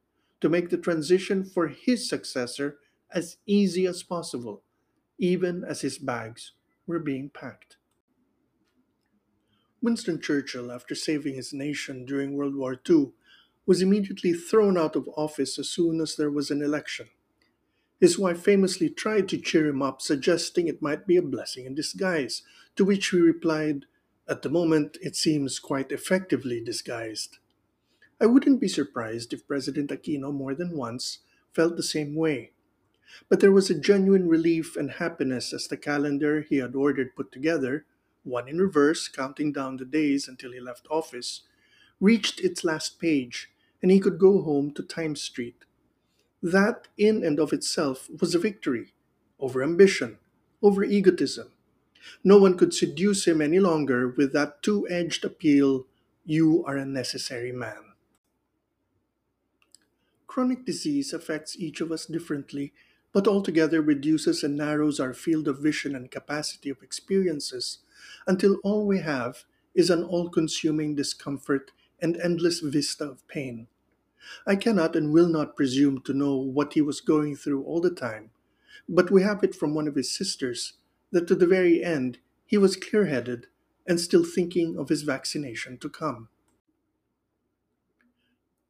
to 0.41 0.49
make 0.49 0.69
the 0.69 0.77
transition 0.77 1.43
for 1.43 1.67
his 1.67 2.07
successor 2.07 2.79
as 3.11 3.37
easy 3.45 3.85
as 3.85 4.03
possible, 4.03 4.63
even 5.17 5.63
as 5.63 5.81
his 5.81 5.97
bags 5.97 6.53
were 6.87 6.99
being 6.99 7.29
packed. 7.29 7.77
Winston 9.81 10.19
Churchill, 10.19 10.71
after 10.71 10.93
saving 10.93 11.35
his 11.35 11.53
nation 11.53 12.05
during 12.05 12.33
World 12.33 12.55
War 12.55 12.79
II, 12.89 13.11
was 13.65 13.81
immediately 13.81 14.33
thrown 14.33 14.77
out 14.77 14.95
of 14.95 15.09
office 15.15 15.57
as 15.57 15.69
soon 15.69 16.01
as 16.01 16.15
there 16.15 16.31
was 16.31 16.51
an 16.51 16.61
election. 16.61 17.07
His 17.99 18.17
wife 18.17 18.41
famously 18.41 18.89
tried 18.89 19.27
to 19.29 19.37
cheer 19.37 19.67
him 19.67 19.81
up, 19.81 20.01
suggesting 20.01 20.67
it 20.67 20.81
might 20.81 21.05
be 21.05 21.17
a 21.17 21.21
blessing 21.21 21.65
in 21.65 21.75
disguise, 21.75 22.43
to 22.77 22.85
which 22.85 23.09
he 23.09 23.19
replied, 23.19 23.85
At 24.27 24.41
the 24.41 24.49
moment, 24.49 24.97
it 25.01 25.17
seems 25.17 25.59
quite 25.59 25.91
effectively 25.91 26.61
disguised. 26.61 27.39
I 28.21 28.25
wouldn't 28.25 28.61
be 28.61 28.69
surprised 28.69 29.33
if 29.33 29.47
President 29.47 29.89
Aquino 29.89 30.33
more 30.33 30.55
than 30.55 30.77
once 30.77 31.19
felt 31.53 31.75
the 31.75 31.83
same 31.83 32.15
way. 32.15 32.51
But 33.27 33.41
there 33.41 33.51
was 33.51 33.69
a 33.69 33.79
genuine 33.79 34.29
relief 34.29 34.77
and 34.77 34.91
happiness 34.91 35.51
as 35.51 35.67
the 35.67 35.77
calendar 35.77 36.41
he 36.41 36.57
had 36.57 36.75
ordered 36.75 37.15
put 37.15 37.31
together, 37.31 37.85
one 38.23 38.47
in 38.47 38.59
reverse, 38.59 39.07
counting 39.07 39.51
down 39.51 39.77
the 39.77 39.85
days 39.85 40.27
until 40.27 40.51
he 40.51 40.59
left 40.59 40.87
office, 40.89 41.41
reached 41.99 42.39
its 42.39 42.63
last 42.63 42.99
page, 42.99 43.49
and 43.81 43.91
he 43.91 43.99
could 43.99 44.19
go 44.19 44.41
home 44.41 44.71
to 44.71 44.83
Times 44.83 45.21
Street. 45.21 45.65
That, 46.43 46.87
in 46.97 47.23
and 47.23 47.39
of 47.39 47.53
itself, 47.53 48.09
was 48.19 48.35
a 48.35 48.39
victory 48.39 48.93
over 49.39 49.63
ambition, 49.63 50.19
over 50.61 50.83
egotism. 50.83 51.51
No 52.23 52.37
one 52.37 52.57
could 52.57 52.73
seduce 52.73 53.27
him 53.27 53.41
any 53.41 53.59
longer 53.59 54.07
with 54.07 54.33
that 54.33 54.63
two 54.63 54.87
edged 54.89 55.25
appeal 55.25 55.87
you 56.25 56.63
are 56.65 56.77
a 56.77 56.85
necessary 56.85 57.51
man. 57.51 57.93
Chronic 60.27 60.63
disease 60.63 61.11
affects 61.11 61.57
each 61.57 61.81
of 61.81 61.91
us 61.91 62.05
differently, 62.05 62.71
but 63.11 63.27
altogether 63.27 63.81
reduces 63.81 64.45
and 64.45 64.55
narrows 64.55 64.97
our 64.97 65.13
field 65.13 65.45
of 65.49 65.59
vision 65.59 65.93
and 65.93 66.09
capacity 66.09 66.69
of 66.69 66.81
experiences 66.81 67.79
until 68.25 68.61
all 68.63 68.85
we 68.87 68.99
have 68.99 69.43
is 69.75 69.89
an 69.89 70.03
all 70.03 70.29
consuming 70.29 70.95
discomfort 70.95 71.71
and 72.01 72.15
endless 72.15 72.61
vista 72.61 73.03
of 73.03 73.27
pain. 73.27 73.67
I 74.45 74.55
cannot 74.55 74.95
and 74.95 75.13
will 75.13 75.27
not 75.27 75.55
presume 75.55 76.01
to 76.01 76.13
know 76.13 76.35
what 76.35 76.73
he 76.73 76.81
was 76.81 77.01
going 77.01 77.35
through 77.35 77.63
all 77.63 77.81
the 77.81 77.89
time, 77.89 78.31
but 78.87 79.11
we 79.11 79.21
have 79.21 79.43
it 79.43 79.55
from 79.55 79.73
one 79.73 79.87
of 79.87 79.95
his 79.95 80.15
sisters 80.15 80.73
that 81.11 81.27
to 81.27 81.35
the 81.35 81.47
very 81.47 81.83
end 81.83 82.19
he 82.45 82.57
was 82.57 82.75
clear 82.75 83.05
headed 83.05 83.47
and 83.87 83.99
still 83.99 84.23
thinking 84.23 84.77
of 84.77 84.89
his 84.89 85.03
vaccination 85.03 85.77
to 85.79 85.89
come. 85.89 86.29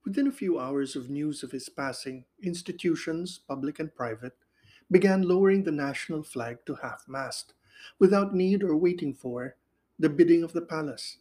Within 0.05 0.27
a 0.27 0.31
few 0.31 0.59
hours 0.59 0.95
of 0.95 1.09
news 1.09 1.43
of 1.43 1.51
his 1.51 1.69
passing, 1.69 2.25
institutions, 2.41 3.41
public 3.47 3.79
and 3.79 3.93
private, 3.93 4.35
began 4.89 5.21
lowering 5.21 5.63
the 5.63 5.71
national 5.71 6.23
flag 6.23 6.57
to 6.65 6.75
half 6.75 7.05
mast, 7.07 7.53
without 7.99 8.33
need 8.33 8.63
or 8.63 8.75
waiting 8.75 9.13
for 9.13 9.55
the 9.99 10.09
bidding 10.09 10.43
of 10.43 10.53
the 10.53 10.61
palace. 10.61 11.17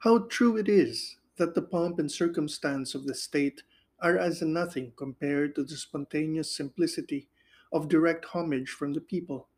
How 0.00 0.18
true 0.18 0.56
it 0.56 0.68
is 0.68 1.16
that 1.36 1.54
the 1.54 1.62
pomp 1.62 1.98
and 1.98 2.10
circumstance 2.10 2.94
of 2.94 3.06
the 3.06 3.14
state 3.14 3.62
are 4.00 4.18
as 4.18 4.42
nothing 4.42 4.92
compared 4.96 5.54
to 5.54 5.64
the 5.64 5.76
spontaneous 5.76 6.54
simplicity 6.54 7.28
of 7.72 7.88
direct 7.88 8.24
homage 8.26 8.70
from 8.70 8.92
the 8.92 9.00
people. 9.00 9.48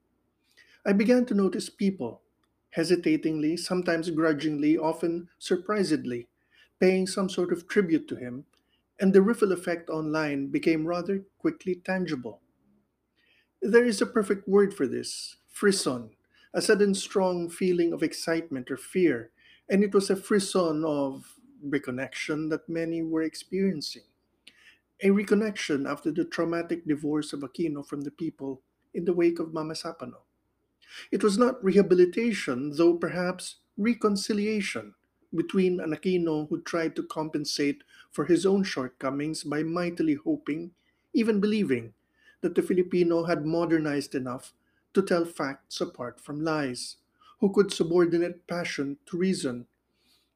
I 0.84 0.92
began 0.92 1.26
to 1.26 1.34
notice 1.34 1.68
people, 1.68 2.22
hesitatingly, 2.70 3.56
sometimes 3.56 4.10
grudgingly, 4.10 4.78
often 4.78 5.28
surprisedly, 5.38 6.28
paying 6.78 7.06
some 7.06 7.28
sort 7.28 7.52
of 7.52 7.66
tribute 7.66 8.06
to 8.08 8.16
him, 8.16 8.46
and 9.00 9.12
the 9.12 9.22
ripple 9.22 9.52
effect 9.52 9.90
online 9.90 10.46
became 10.48 10.86
rather 10.86 11.24
quickly 11.38 11.74
tangible. 11.74 12.40
There 13.60 13.84
is 13.84 14.00
a 14.00 14.06
perfect 14.06 14.48
word 14.48 14.72
for 14.72 14.86
this 14.86 15.36
frisson, 15.48 16.10
a 16.54 16.62
sudden 16.62 16.94
strong 16.94 17.50
feeling 17.50 17.92
of 17.92 18.02
excitement 18.02 18.70
or 18.70 18.76
fear, 18.76 19.30
and 19.68 19.82
it 19.82 19.92
was 19.92 20.08
a 20.08 20.16
frisson 20.16 20.84
of 20.84 21.35
reconnection 21.64 22.50
that 22.50 22.68
many 22.68 23.02
were 23.02 23.22
experiencing. 23.22 24.02
A 25.02 25.08
reconnection 25.08 25.88
after 25.88 26.10
the 26.10 26.24
traumatic 26.24 26.86
divorce 26.86 27.32
of 27.32 27.40
Aquino 27.40 27.86
from 27.86 28.00
the 28.00 28.10
people 28.10 28.62
in 28.94 29.04
the 29.04 29.12
wake 29.12 29.38
of 29.38 29.48
Mamasapano. 29.48 30.20
It 31.12 31.22
was 31.22 31.36
not 31.36 31.62
rehabilitation, 31.62 32.70
though 32.76 32.94
perhaps 32.94 33.56
reconciliation 33.76 34.94
between 35.34 35.80
an 35.80 35.92
Aquino 35.92 36.48
who 36.48 36.62
tried 36.62 36.96
to 36.96 37.02
compensate 37.02 37.82
for 38.10 38.24
his 38.24 38.46
own 38.46 38.62
shortcomings 38.62 39.42
by 39.44 39.62
mightily 39.62 40.14
hoping, 40.14 40.70
even 41.12 41.40
believing, 41.40 41.92
that 42.40 42.54
the 42.54 42.62
Filipino 42.62 43.24
had 43.24 43.44
modernized 43.44 44.14
enough 44.14 44.54
to 44.94 45.02
tell 45.02 45.24
facts 45.24 45.80
apart 45.80 46.20
from 46.20 46.42
lies, 46.42 46.96
who 47.40 47.52
could 47.52 47.72
subordinate 47.72 48.46
passion 48.46 48.96
to 49.06 49.18
reason, 49.18 49.66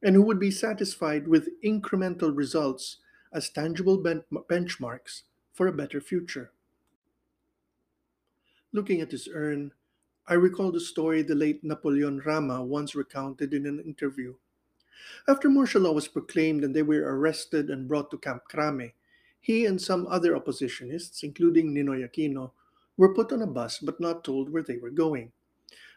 and 0.02 0.14
who 0.14 0.22
would 0.22 0.40
be 0.40 0.50
satisfied 0.50 1.28
with 1.28 1.60
incremental 1.62 2.34
results 2.34 2.98
as 3.32 3.50
tangible 3.50 3.98
ben- 3.98 4.24
benchmarks 4.48 5.22
for 5.52 5.66
a 5.66 5.72
better 5.72 6.00
future. 6.00 6.52
Looking 8.72 9.00
at 9.00 9.10
his 9.10 9.28
urn, 9.32 9.72
I 10.26 10.34
recall 10.34 10.70
the 10.70 10.80
story 10.80 11.22
the 11.22 11.34
late 11.34 11.64
Napoleon 11.64 12.20
Rama 12.24 12.62
once 12.62 12.94
recounted 12.94 13.52
in 13.52 13.66
an 13.66 13.80
interview. 13.80 14.34
After 15.26 15.48
martial 15.48 15.82
law 15.82 15.92
was 15.92 16.08
proclaimed 16.08 16.62
and 16.62 16.74
they 16.74 16.82
were 16.82 17.02
arrested 17.02 17.68
and 17.68 17.88
brought 17.88 18.10
to 18.10 18.18
Camp 18.18 18.44
Crame, 18.44 18.92
he 19.40 19.66
and 19.66 19.80
some 19.80 20.06
other 20.06 20.34
oppositionists, 20.38 21.22
including 21.22 21.74
Ninoy 21.74 22.08
Aquino, 22.08 22.52
were 22.96 23.14
put 23.14 23.32
on 23.32 23.42
a 23.42 23.46
bus 23.46 23.78
but 23.78 23.98
not 23.98 24.22
told 24.22 24.50
where 24.50 24.62
they 24.62 24.76
were 24.76 24.90
going. 24.90 25.32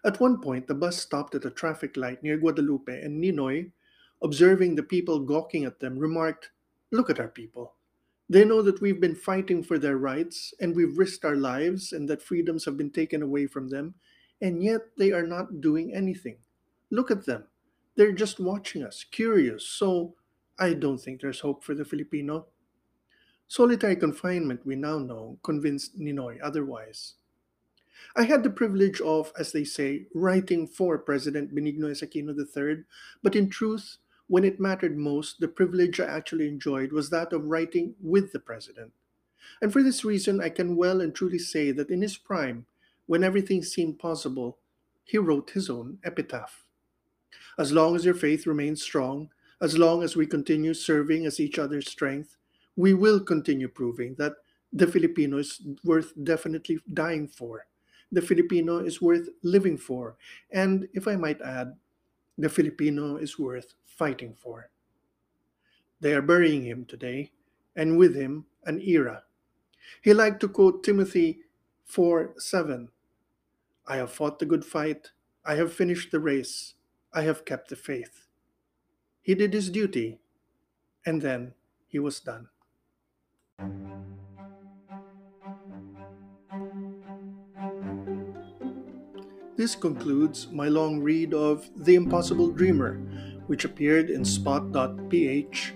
At 0.05 0.19
one 0.19 0.41
point, 0.41 0.67
the 0.67 0.73
bus 0.73 0.97
stopped 0.97 1.35
at 1.35 1.45
a 1.45 1.51
traffic 1.51 1.95
light 1.95 2.23
near 2.23 2.37
Guadalupe, 2.37 3.01
and 3.01 3.23
Ninoy, 3.23 3.71
observing 4.23 4.75
the 4.75 4.83
people 4.83 5.19
gawking 5.19 5.65
at 5.65 5.79
them, 5.79 5.97
remarked, 5.99 6.49
Look 6.91 7.09
at 7.09 7.19
our 7.19 7.27
people. 7.27 7.73
They 8.29 8.45
know 8.45 8.61
that 8.61 8.79
we've 8.79 9.01
been 9.01 9.15
fighting 9.15 9.63
for 9.63 9.77
their 9.77 9.97
rights 9.97 10.53
and 10.61 10.75
we've 10.75 10.97
risked 10.97 11.25
our 11.25 11.35
lives 11.35 11.91
and 11.91 12.07
that 12.09 12.21
freedoms 12.21 12.63
have 12.65 12.77
been 12.77 12.91
taken 12.91 13.21
away 13.21 13.47
from 13.47 13.67
them, 13.67 13.95
and 14.41 14.63
yet 14.63 14.81
they 14.97 15.11
are 15.11 15.25
not 15.25 15.59
doing 15.59 15.93
anything. 15.93 16.37
Look 16.91 17.11
at 17.11 17.25
them. 17.25 17.45
They're 17.95 18.11
just 18.11 18.39
watching 18.39 18.83
us, 18.83 19.03
curious. 19.11 19.67
So 19.67 20.15
I 20.59 20.73
don't 20.73 20.99
think 20.99 21.21
there's 21.21 21.39
hope 21.39 21.63
for 21.63 21.75
the 21.75 21.85
Filipino. 21.85 22.47
Solitary 23.47 23.95
confinement, 23.95 24.65
we 24.65 24.75
now 24.75 24.99
know, 24.99 25.37
convinced 25.43 25.99
Ninoy 25.99 26.37
otherwise. 26.41 27.15
I 28.15 28.23
had 28.23 28.43
the 28.43 28.49
privilege 28.49 29.01
of, 29.01 29.31
as 29.37 29.51
they 29.51 29.63
say, 29.63 30.05
writing 30.13 30.67
for 30.67 30.97
President 30.97 31.53
Benigno 31.53 31.89
Aquino 31.89 32.37
III, 32.37 32.83
but 33.21 33.35
in 33.35 33.49
truth, 33.49 33.97
when 34.33 34.43
it 34.43 34.59
mattered 34.59 34.97
most, 34.97 35.39
the 35.39 35.47
privilege 35.47 35.99
I 35.99 36.05
actually 36.05 36.47
enjoyed 36.47 36.91
was 36.91 37.11
that 37.11 37.33
of 37.33 37.45
writing 37.45 37.93
with 38.01 38.31
the 38.31 38.39
president. 38.39 38.91
And 39.61 39.71
for 39.71 39.83
this 39.83 40.03
reason, 40.03 40.41
I 40.41 40.49
can 40.49 40.75
well 40.75 41.01
and 41.01 41.13
truly 41.13 41.37
say 41.37 41.69
that 41.69 41.91
in 41.91 42.01
his 42.01 42.17
prime, 42.17 42.65
when 43.05 43.23
everything 43.23 43.61
seemed 43.61 43.99
possible, 43.99 44.57
he 45.03 45.19
wrote 45.19 45.51
his 45.51 45.69
own 45.69 45.99
epitaph. 46.03 46.65
As 47.59 47.71
long 47.71 47.95
as 47.95 48.05
your 48.05 48.15
faith 48.15 48.47
remains 48.47 48.81
strong, 48.81 49.29
as 49.61 49.77
long 49.77 50.01
as 50.01 50.15
we 50.15 50.25
continue 50.25 50.73
serving 50.73 51.27
as 51.27 51.39
each 51.39 51.59
other's 51.59 51.87
strength, 51.87 52.35
we 52.75 52.95
will 52.95 53.19
continue 53.19 53.67
proving 53.67 54.15
that 54.15 54.33
the 54.71 54.87
Filipino 54.87 55.37
is 55.37 55.61
worth 55.83 56.11
definitely 56.23 56.79
dying 56.91 57.27
for. 57.27 57.67
The 58.11 58.23
Filipino 58.23 58.79
is 58.79 58.99
worth 58.99 59.29
living 59.43 59.77
for. 59.77 60.17
And 60.49 60.87
if 60.95 61.07
I 61.07 61.17
might 61.17 61.39
add, 61.41 61.75
the 62.39 62.49
Filipino 62.49 63.17
is 63.17 63.37
worth 63.37 63.75
fighting 64.03 64.35
for. 64.35 64.69
They 66.01 66.13
are 66.13 66.21
burying 66.21 66.65
him 66.65 66.83
today, 66.83 67.31
and 67.73 67.97
with 67.97 68.15
him, 68.15 68.47
an 68.65 68.81
era. 68.81 69.23
He 70.01 70.13
liked 70.13 70.41
to 70.41 70.49
quote 70.49 70.83
Timothy 70.83 71.39
4 71.85 72.33
7. 72.37 72.89
I 73.87 73.95
have 73.95 74.11
fought 74.11 74.39
the 74.39 74.45
good 74.45 74.65
fight, 74.65 75.11
I 75.45 75.55
have 75.55 75.71
finished 75.71 76.11
the 76.11 76.19
race, 76.19 76.73
I 77.13 77.21
have 77.21 77.45
kept 77.45 77.69
the 77.69 77.77
faith. 77.77 78.25
He 79.21 79.35
did 79.35 79.53
his 79.53 79.69
duty, 79.69 80.19
and 81.05 81.21
then 81.21 81.53
he 81.87 81.99
was 81.99 82.19
done. 82.19 82.49
This 89.55 89.75
concludes 89.75 90.49
my 90.51 90.67
long 90.67 90.99
read 90.99 91.33
of 91.33 91.69
The 91.85 91.95
Impossible 91.95 92.49
Dreamer, 92.49 92.99
which 93.53 93.65
appeared 93.65 94.09
in 94.09 94.25
Spot.ph 94.25 95.73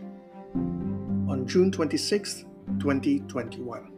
on 1.30 1.46
June 1.46 1.72
26, 1.72 2.44
2021. 2.80 3.97